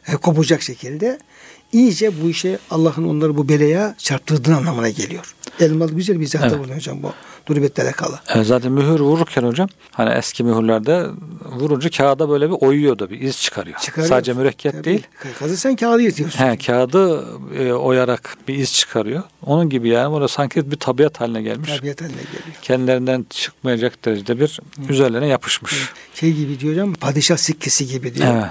e, 0.08 0.12
kopacak 0.12 0.62
şekilde 0.62 1.18
iyice 1.72 2.22
bu 2.22 2.28
işe 2.28 2.58
Allah'ın 2.70 3.04
onları 3.04 3.36
bu 3.36 3.48
belaya 3.48 3.94
çarptırdığı 3.98 4.56
anlamına 4.56 4.88
geliyor. 4.90 5.34
Elmalı 5.60 5.92
güzel 5.94 6.20
bir 6.20 6.26
zata 6.26 6.46
Evet. 6.46 6.58
bulunuyor 6.58 6.76
hocam 6.76 7.02
bu 7.02 7.12
durubetle 7.48 7.82
alakalı. 7.82 8.20
E, 8.34 8.44
zaten 8.44 8.72
mühür 8.72 9.00
vururken 9.00 9.42
hocam 9.42 9.68
hani 9.90 10.14
eski 10.14 10.44
mühürlerde 10.44 11.06
vurunca 11.44 11.90
kağıda 11.90 12.28
böyle 12.28 12.50
bir 12.50 12.56
oyuyor 12.60 12.98
da 12.98 13.10
bir 13.10 13.20
iz 13.20 13.40
çıkarıyor. 13.40 13.78
Çıkarıyor. 13.78 14.08
Sadece 14.08 14.32
mürekkep 14.32 14.72
Tabii. 14.72 14.84
değil. 14.84 15.02
Kazırsan 15.38 15.76
kağıdı 15.76 16.02
yırtıyorsun. 16.02 16.38
He, 16.38 16.58
kağıdı 16.58 17.24
e, 17.58 17.72
oyarak 17.72 18.36
bir 18.48 18.54
iz 18.54 18.72
çıkarıyor. 18.74 19.22
Onun 19.46 19.68
gibi 19.70 19.88
yani 19.88 20.12
burada 20.12 20.28
sanki 20.28 20.70
bir 20.70 20.76
tabiat 20.76 21.20
haline 21.20 21.42
gelmiş. 21.42 21.76
Tabiat 21.78 22.00
haline 22.00 22.16
geliyor. 22.16 22.56
Kendilerinden 22.62 23.26
çıkmayacak 23.30 24.04
derecede 24.04 24.40
bir 24.40 24.60
üzerlerine 24.88 25.26
yapışmış. 25.28 25.90
Şey 26.14 26.32
gibi 26.32 26.60
diyor 26.60 26.72
hocam 26.72 26.94
padişah 26.94 27.36
sikkesi 27.36 27.86
gibi 27.86 28.14
diyor. 28.14 28.34
Evet. 28.34 28.44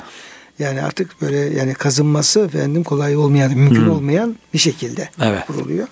Yani 0.59 0.81
artık 0.81 1.21
böyle 1.21 1.37
yani 1.37 1.73
kazınması 1.73 2.39
efendim 2.39 2.83
kolay 2.83 3.17
olmayan, 3.17 3.51
mümkün 3.51 3.81
Hmm. 3.81 3.91
olmayan 3.91 4.35
bir 4.53 4.59
şekilde 4.59 5.09
Evet. 5.23 5.45
kuruluyor. 5.47 5.87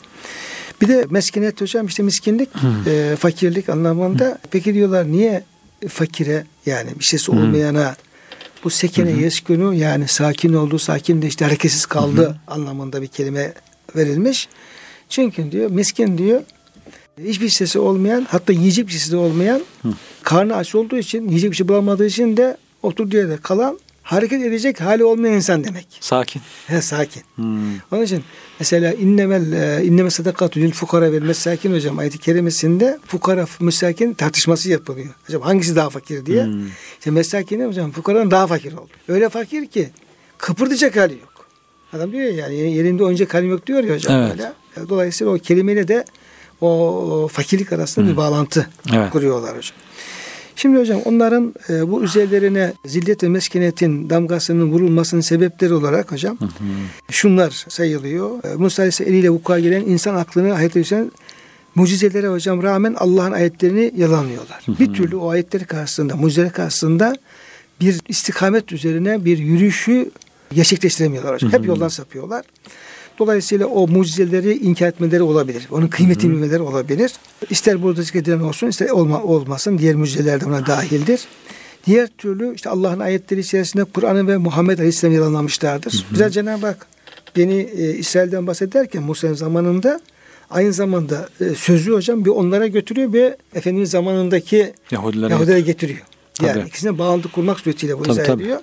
Bir 0.82 0.88
de 0.88 1.06
meskiniyet 1.10 1.62
hocam 1.62 1.88
işte 1.88 2.04
miskinlik, 2.04 2.50
e, 2.88 3.16
fakirlik 3.20 3.70
anlamında. 3.70 4.40
Peki 4.52 4.74
diyorlar 4.74 5.12
niye 5.12 5.44
fakire 5.88 6.46
yani 6.66 6.90
bir 7.00 7.04
şeysi 7.04 7.32
olmayana 7.32 7.96
bu 8.64 8.70
sekene 8.70 9.12
yeskunu 9.12 9.74
yani 9.74 10.08
sakin 10.08 10.54
oldu, 10.54 10.80
sakinleşti, 10.80 11.46
hareketsiz 11.46 11.86
kaldı 11.86 12.38
anlamında 12.48 13.02
bir 13.02 13.08
kelime 13.08 13.54
verilmiş. 13.96 14.50
Çünkü 15.10 15.52
diyor 15.52 15.72
miskin 15.72 16.18
diyor 16.18 16.42
hiçbir 17.24 17.50
sesi 17.50 17.80
olmayan 17.80 18.28
hatta 18.30 18.54
yiyecek 18.54 18.88
bir 18.88 18.92
sesi 18.92 19.12
de 19.12 19.18
olmayan 19.18 19.62
karnı 20.24 20.56
aç 20.56 20.76
olduğu 20.76 20.98
için 20.98 21.28
yiyecek 21.28 21.52
bir 21.52 21.56
şey 21.56 21.68
bulamadığı 21.68 22.06
için 22.06 22.38
de 22.38 22.58
oturduğu 22.84 23.18
yerde 23.18 23.38
kalan 23.38 23.80
hareket 24.06 24.42
edecek 24.42 24.82
hali 24.82 25.04
olmayan 25.04 25.36
insan 25.36 25.64
demek. 25.64 25.88
Sakin. 26.00 26.42
He 26.68 26.82
sakin. 26.82 27.24
Hmm. 27.36 27.78
Onun 27.92 28.02
için 28.04 28.24
mesela 28.60 28.94
innemel 28.94 29.52
e, 29.52 29.86
inneme 29.86 30.10
sadakatu 30.10 30.60
lil 30.60 30.72
fukara 30.72 31.12
vel 31.12 31.22
mesakin 31.22 31.74
hocam 31.74 32.00
ayeti 32.00 32.18
kerimesinde 32.18 33.00
fukara 33.08 33.46
müsakin 33.60 34.14
tartışması 34.14 34.70
yapılıyor. 34.70 35.10
Hocam 35.28 35.42
hangisi 35.42 35.76
daha 35.76 35.90
fakir 35.90 36.26
diye. 36.26 36.46
Hmm. 36.46 36.68
İşte 37.00 37.12
mesakin 37.12 37.68
hocam 37.68 37.92
fukaranın 37.92 38.32
daha 38.32 38.48
fakir 38.48 38.74
oldu. 38.74 38.90
Öyle 39.08 39.30
fakir 39.30 39.66
ki 39.68 39.90
kıpırdayacak 40.38 40.96
hali 40.98 41.14
yok. 41.14 41.48
Adam 41.94 42.12
diyor 42.12 42.24
ya 42.24 42.48
yani 42.48 42.76
yerinde 42.76 43.04
oyuncak 43.04 43.34
halim 43.34 43.50
yok 43.50 43.68
diyor 43.68 43.84
ya 43.84 43.96
hocam 43.96 44.14
Evet. 44.22 44.32
böyle. 44.32 44.54
Dolayısıyla 44.90 45.34
o 45.34 45.38
kelimeyle 45.38 45.88
de 45.88 46.06
o, 46.62 46.68
o 46.70 47.28
fakirlik 47.28 47.74
arasında 47.74 48.12
bir 48.12 48.18
bağlantı 48.18 48.70
Evet. 48.94 49.10
kuruyorlar 49.12 49.58
hocam. 49.58 49.78
Şimdi 50.56 50.80
hocam 50.80 51.02
onların 51.06 51.54
e, 51.70 51.92
bu 51.92 52.04
üzerlerine 52.04 52.74
zillet 52.86 53.24
ve 53.24 53.30
meskinetin 53.30 54.10
damgasının 54.10 54.72
vurulmasının 54.72 55.22
sebepleri 55.22 55.74
olarak 55.74 56.12
hocam 56.12 56.38
şunlar 57.12 57.66
sayılıyor. 57.68 58.44
E, 58.44 58.56
Musa 58.56 58.82
Aleyhisselam 58.82 59.14
eliyle 59.14 59.30
vuku'a 59.30 59.60
gelen 59.60 59.82
insan 59.82 60.16
aklını 60.16 60.74
düşen 60.76 61.12
mucizelere 61.76 62.28
hocam 62.28 62.64
rağmen 62.64 62.96
Allah'ın 62.98 63.32
ayetlerini 63.32 63.92
yalanlıyorlar. 63.98 64.66
Bir 64.68 64.94
türlü 64.94 65.16
o 65.16 65.30
ayetleri 65.30 65.66
karşısında, 65.66 66.16
mucizeler 66.16 66.52
karşısında 66.52 67.16
bir 67.82 68.02
istikamet 68.08 68.72
üzerine 68.72 69.26
bir 69.26 69.38
yürüyüşü 69.38 70.12
gerçekleştiremiyorlar 70.54 71.34
hocam. 71.34 71.52
Hep 71.52 71.66
yoldan 71.66 71.88
sapıyorlar. 71.88 72.46
Dolayısıyla 73.20 73.68
o 73.68 73.88
mucizeleri 73.88 74.58
inkar 74.58 74.88
etmeleri 74.88 75.24
olabilir. 75.24 75.68
Onun 75.72 75.88
kıymetini 75.88 76.32
bilmeleri 76.32 76.62
olabilir. 76.62 77.14
İster 77.50 77.84
burada 77.84 78.02
zikredilen 78.02 78.40
olsun 78.40 78.68
ister 78.68 78.90
olma, 78.90 79.24
olmasın. 79.24 79.78
Diğer 79.78 79.96
mucizeler 79.96 80.42
de 80.42 80.46
buna 80.46 80.66
dahildir. 80.66 81.22
Diğer 81.86 82.08
türlü 82.18 82.56
işte 82.56 82.70
Allah'ın 82.70 83.00
ayetleri 83.00 83.40
içerisinde 83.40 83.84
Kur'an'ı 83.84 84.28
ve 84.28 84.38
Muhammed 84.38 84.78
Aleyhisselam 84.78 85.16
yalanlamışlardır. 85.16 86.06
Biraz 86.16 86.34
Cenab-ı 86.34 86.66
Hak 86.66 86.88
beni 87.38 87.56
e, 87.78 87.90
İsrail'den 87.90 88.48
bahsederken 88.48 89.04
Musa'nın 89.04 89.34
zamanında 89.34 90.02
aynı 90.50 90.74
zamanda 90.74 91.30
e, 91.42 91.56
sözü 91.56 91.94
hocam 91.94 92.26
bir 92.26 92.30
onlara 92.30 92.68
götürüyor 92.68 93.14
ve 93.14 93.38
Efendimiz 93.56 93.90
zamanındaki 93.90 94.74
Yahudilere 94.92 95.32
Yahudilere 95.32 95.62
getiriyor. 95.62 96.02
Yani 96.42 96.54
Tabii. 96.54 96.68
ikisine 96.68 96.98
bağlantı 96.98 97.32
kurmak 97.32 97.60
suretiyle 97.60 97.98
bunu 97.98 98.04
Tabii, 98.04 98.14
izah 98.14 98.26
tabii. 98.26 98.56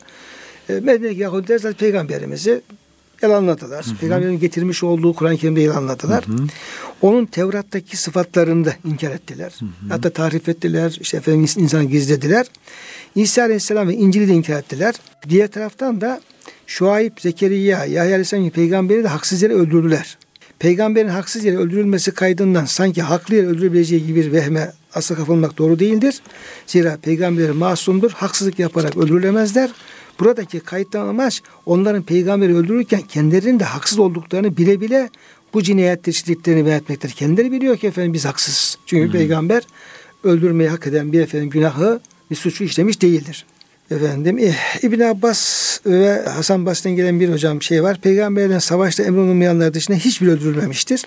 E, 0.69 0.81
Medine'deki 0.81 1.21
Yahudiler 1.21 1.59
zaten 1.59 1.77
peygamberimizi 1.77 2.63
yalanladılar. 3.23 3.87
Peygamberin 4.01 4.41
getirmiş 4.41 4.83
olduğu 4.83 5.15
Kur'an-ı 5.15 5.37
Kerim'de 5.37 5.61
yalanladılar. 5.61 6.25
Onun 7.03 7.27
Tevrat'taki 7.27 7.97
sıfatlarını 7.97 8.65
da 8.65 8.75
inkar 8.85 9.11
ettiler. 9.11 9.53
Hatta 9.89 10.11
tarif 10.11 10.49
ettiler. 10.49 10.99
İşte 11.01 11.17
efendim 11.17 11.47
insanı 11.57 11.85
gizlediler. 11.85 12.47
İsa 13.15 13.43
Aleyhisselam 13.43 13.89
ve 13.89 13.95
İncil'i 13.95 14.29
de 14.29 14.33
inkar 14.33 14.59
ettiler. 14.59 14.95
Diğer 15.29 15.49
taraftan 15.49 16.01
da 16.01 16.21
Şuayb, 16.67 17.13
Zekeriya, 17.21 17.85
Yahya 17.85 18.03
Aleyhisselam 18.03 18.45
gibi 18.45 18.55
peygamberi 18.55 19.05
de 19.05 19.09
haksız 19.09 19.43
yere 19.43 19.53
öldürdüler. 19.55 20.19
Peygamberin 20.59 21.09
haksız 21.09 21.45
yere 21.45 21.57
öldürülmesi 21.57 22.13
kaydından 22.13 22.65
sanki 22.65 23.03
haklı 23.03 23.35
yere 23.35 23.47
öldürülebileceği 23.47 24.07
gibi 24.07 24.21
bir 24.21 24.33
vehme 24.33 24.73
asla 24.95 25.15
kapılmak 25.17 25.59
doğru 25.59 25.79
değildir. 25.79 26.23
Zira 26.67 26.99
peygamberler 27.03 27.51
masumdur. 27.51 28.11
Haksızlık 28.11 28.59
yaparak 28.59 28.97
öldürülemezler. 28.97 29.71
Buradaki 30.21 30.61
kayıttan 30.61 31.09
amaç 31.09 31.43
onların 31.67 32.03
peygamberi 32.03 32.57
öldürürken 32.57 33.01
kendilerinin 33.01 33.61
de 33.61 33.65
haksız 33.65 33.99
olduklarını 33.99 34.57
bile 34.57 34.81
bile 34.81 35.11
bu 35.55 35.63
cinayet 35.63 36.05
teşhidliklerini 36.05 36.67
beyan 36.67 36.79
etmektir. 36.79 37.11
Kendileri 37.11 37.53
biliyor 37.53 37.77
ki 37.77 37.87
efendim 37.87 38.13
biz 38.13 38.25
haksız. 38.25 38.79
Çünkü 38.87 39.13
peygamber 39.13 39.63
öldürmeyi 40.25 40.71
hak 40.71 40.87
eden 40.87 41.13
bir 41.13 41.21
efendim 41.21 41.51
günahı 41.51 42.01
bir 42.31 42.37
suçu 42.37 42.65
işlemiş 42.65 43.03
değildir. 43.03 43.47
Efendim 43.91 44.39
eh, 44.39 44.85
İbn 44.85 45.01
Abbas 45.01 45.81
ve 45.87 46.23
Hasan 46.23 46.67
Basri'den 46.67 46.97
gelen 46.97 47.21
bir 47.21 47.33
hocam 47.33 47.63
şey 47.63 47.83
var. 47.83 48.01
Peygamberden 48.01 48.59
savaşta 48.59 49.03
emrolunmayanlar 49.03 49.75
dışında 49.75 49.97
hiçbir 49.97 50.27
öldürülmemiştir. 50.27 51.05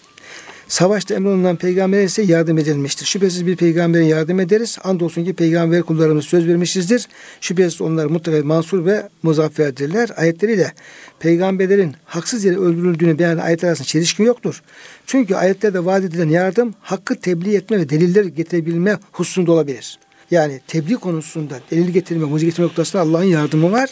Savaşta 0.68 1.16
emrolunan 1.16 1.56
peygambere 1.56 2.04
ise 2.04 2.22
yardım 2.22 2.58
edilmiştir. 2.58 3.06
Şüphesiz 3.06 3.48
bir 3.48 3.56
peygambere 3.56 4.06
yardım 4.06 4.40
ederiz. 4.40 4.78
Andolsun 4.84 5.26
ki 5.26 5.34
peygamber 5.34 5.82
kullarımız 5.82 6.26
söz 6.26 6.48
vermişizdir. 6.48 7.08
Şüphesiz 7.42 7.82
onlar 7.82 8.06
mutlaka 8.06 8.48
mansur 8.48 8.86
ve 8.86 9.10
muzafferdirler. 9.24 10.10
Ayetleriyle 10.16 10.74
peygamberlerin 11.20 11.96
haksız 12.06 12.46
yere 12.46 12.58
öldürüldüğünü 12.58 13.20
beyan 13.20 13.38
ayetler 13.38 13.68
arasında 13.68 13.88
çelişki 13.88 14.24
yoktur. 14.24 14.64
Çünkü 15.06 15.36
ayetlerde 15.36 15.86
vaat 15.86 16.04
edilen 16.04 16.30
yardım 16.30 16.74
hakkı 16.82 17.16
tebliğ 17.16 17.56
etme 17.56 17.80
ve 17.80 17.90
deliller 17.90 18.26
getirebilme 18.26 19.00
hususunda 19.12 19.52
olabilir. 19.52 20.00
Yani 20.32 20.62
tebliğ 20.68 20.96
konusunda 20.96 21.60
delil 21.72 21.90
getirme, 21.90 22.26
mucize 22.26 22.46
getirme 22.46 22.68
noktasında 22.68 23.02
Allah'ın 23.02 23.24
yardımı 23.24 23.72
var. 23.72 23.90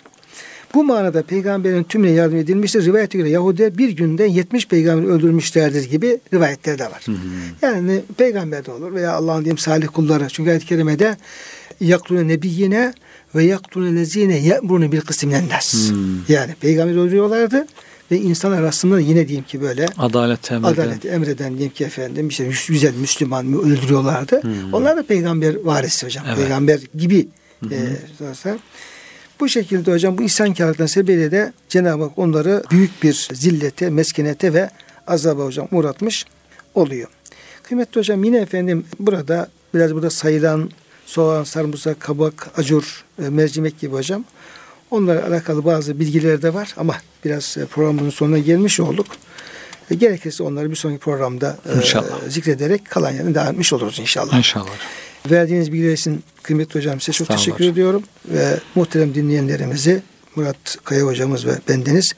Bu 0.74 0.84
manada 0.84 1.24
peygamberin 1.24 1.84
tümüne 1.84 2.12
yardım 2.12 2.38
edilmiştir. 2.38 2.86
Rivayete 2.86 3.18
göre 3.18 3.30
Yahudiler 3.30 3.78
bir 3.78 3.90
günde 3.90 4.24
70 4.24 4.68
peygamberi 4.68 5.08
öldürmüşlerdir 5.12 5.90
gibi 5.90 6.20
rivayetler 6.34 6.80
de 6.80 6.86
var. 6.86 7.06
Yani 7.62 8.02
peygamber 8.18 8.66
de 8.66 8.72
olur 8.72 8.94
veya 8.94 9.14
Allah'ın 9.14 9.40
diyeyim 9.42 9.58
salih 9.58 9.88
kulları. 9.88 10.28
Çünkü 10.30 10.50
ayet-i 10.50 10.66
kerimede 10.66 11.18
yaktune 11.82 12.28
nebiyyine 12.28 12.94
ve 13.36 13.44
yaktune 13.44 13.96
lezine 13.96 14.38
ye'mrune 14.38 14.92
bil 14.92 15.02
kısminen 15.02 15.50
nas. 15.50 15.92
Yani 16.30 16.56
peygamberi 16.62 17.00
öldürüyorlardı 17.00 17.66
ve 18.12 18.18
insanlar 18.18 18.60
arasında 18.60 19.00
yine 19.00 19.28
diyeyim 19.28 19.46
ki 19.46 19.62
böyle 19.62 19.86
Adalet 19.98 20.52
emreden. 20.52 20.74
adalet 20.74 21.06
emreden 21.06 21.50
diyeyim 21.52 21.74
ki 21.74 21.84
efendim 21.84 22.28
işte 22.28 22.44
yüz- 22.44 22.68
güzel 22.70 22.94
Müslüman 22.96 23.54
öldürüyorlardı. 23.54 24.42
Onlar 24.74 24.98
da 24.98 25.04
peygamber 25.04 25.56
varisi 25.64 26.06
hocam. 26.06 26.26
Evet. 26.28 26.38
Peygamber 26.38 26.80
gibi 26.98 27.28
e, 27.72 27.78
sorarsa. 28.18 28.58
Bu 29.44 29.50
şekilde 29.50 29.92
hocam 29.92 30.18
bu 30.18 30.24
isyankarlıktan 30.24 30.86
sebebiyle 30.86 31.32
de 31.32 31.54
Cenab-ı 31.70 32.04
Hak 32.04 32.18
onları 32.18 32.64
büyük 32.72 33.04
bir 33.04 33.28
zillete, 33.34 33.90
meskenete 33.90 34.54
ve 34.54 34.70
azaba 35.08 35.46
hocam 35.46 35.68
uğratmış 35.72 36.26
oluyor. 36.76 37.08
Kıymetli 37.64 38.00
hocam 38.00 38.24
yine 38.24 38.38
efendim 38.38 38.86
burada 39.00 39.48
biraz 39.74 39.94
burada 39.94 40.10
sayılan 40.10 40.72
soğan, 41.06 41.44
sarımsak, 41.44 42.00
kabak, 42.00 42.48
acur, 42.58 43.04
e, 43.26 43.30
mercimek 43.30 43.80
gibi 43.80 43.96
hocam. 43.96 44.26
Onlarla 44.92 45.28
alakalı 45.28 45.66
bazı 45.66 46.00
bilgiler 46.00 46.42
de 46.42 46.54
var 46.54 46.74
ama 46.78 46.96
biraz 47.26 47.58
e, 47.58 47.66
programın 47.66 48.10
sonuna 48.10 48.40
gelmiş 48.40 48.80
olduk. 48.80 49.08
E, 49.92 49.96
Gerekirse 49.96 50.44
onları 50.44 50.72
bir 50.72 50.76
sonraki 50.76 51.00
programda 51.00 51.58
e, 51.74 51.78
İnşallah. 51.78 52.30
zikrederek 52.30 52.90
kalan 52.90 53.12
yerine 53.12 53.36
devam 53.36 53.48
etmiş 53.48 53.74
oluruz 53.74 54.00
inşallah. 54.00 54.38
İnşallah. 54.38 54.70
Verdiğiniz 55.32 55.74
bilgiler 55.74 55.94
için 55.94 56.24
kıymetli 56.44 56.80
hocam 56.80 57.02
size 57.02 57.12
çok 57.18 57.28
teşekkür 57.28 57.60
hocam. 57.60 57.72
ediyorum. 57.72 58.04
Ve 58.26 58.60
muhterem 58.76 59.16
dinleyenlerimizi 59.16 60.02
Murat 60.36 60.78
Kaya 60.84 61.04
hocamız 61.06 61.46
ve 61.46 61.52
bendeniz 61.70 62.14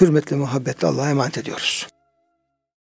hürmetle 0.00 0.36
muhabbetle 0.36 0.88
Allah'a 0.88 1.10
emanet 1.10 1.38
ediyoruz. 1.38 1.86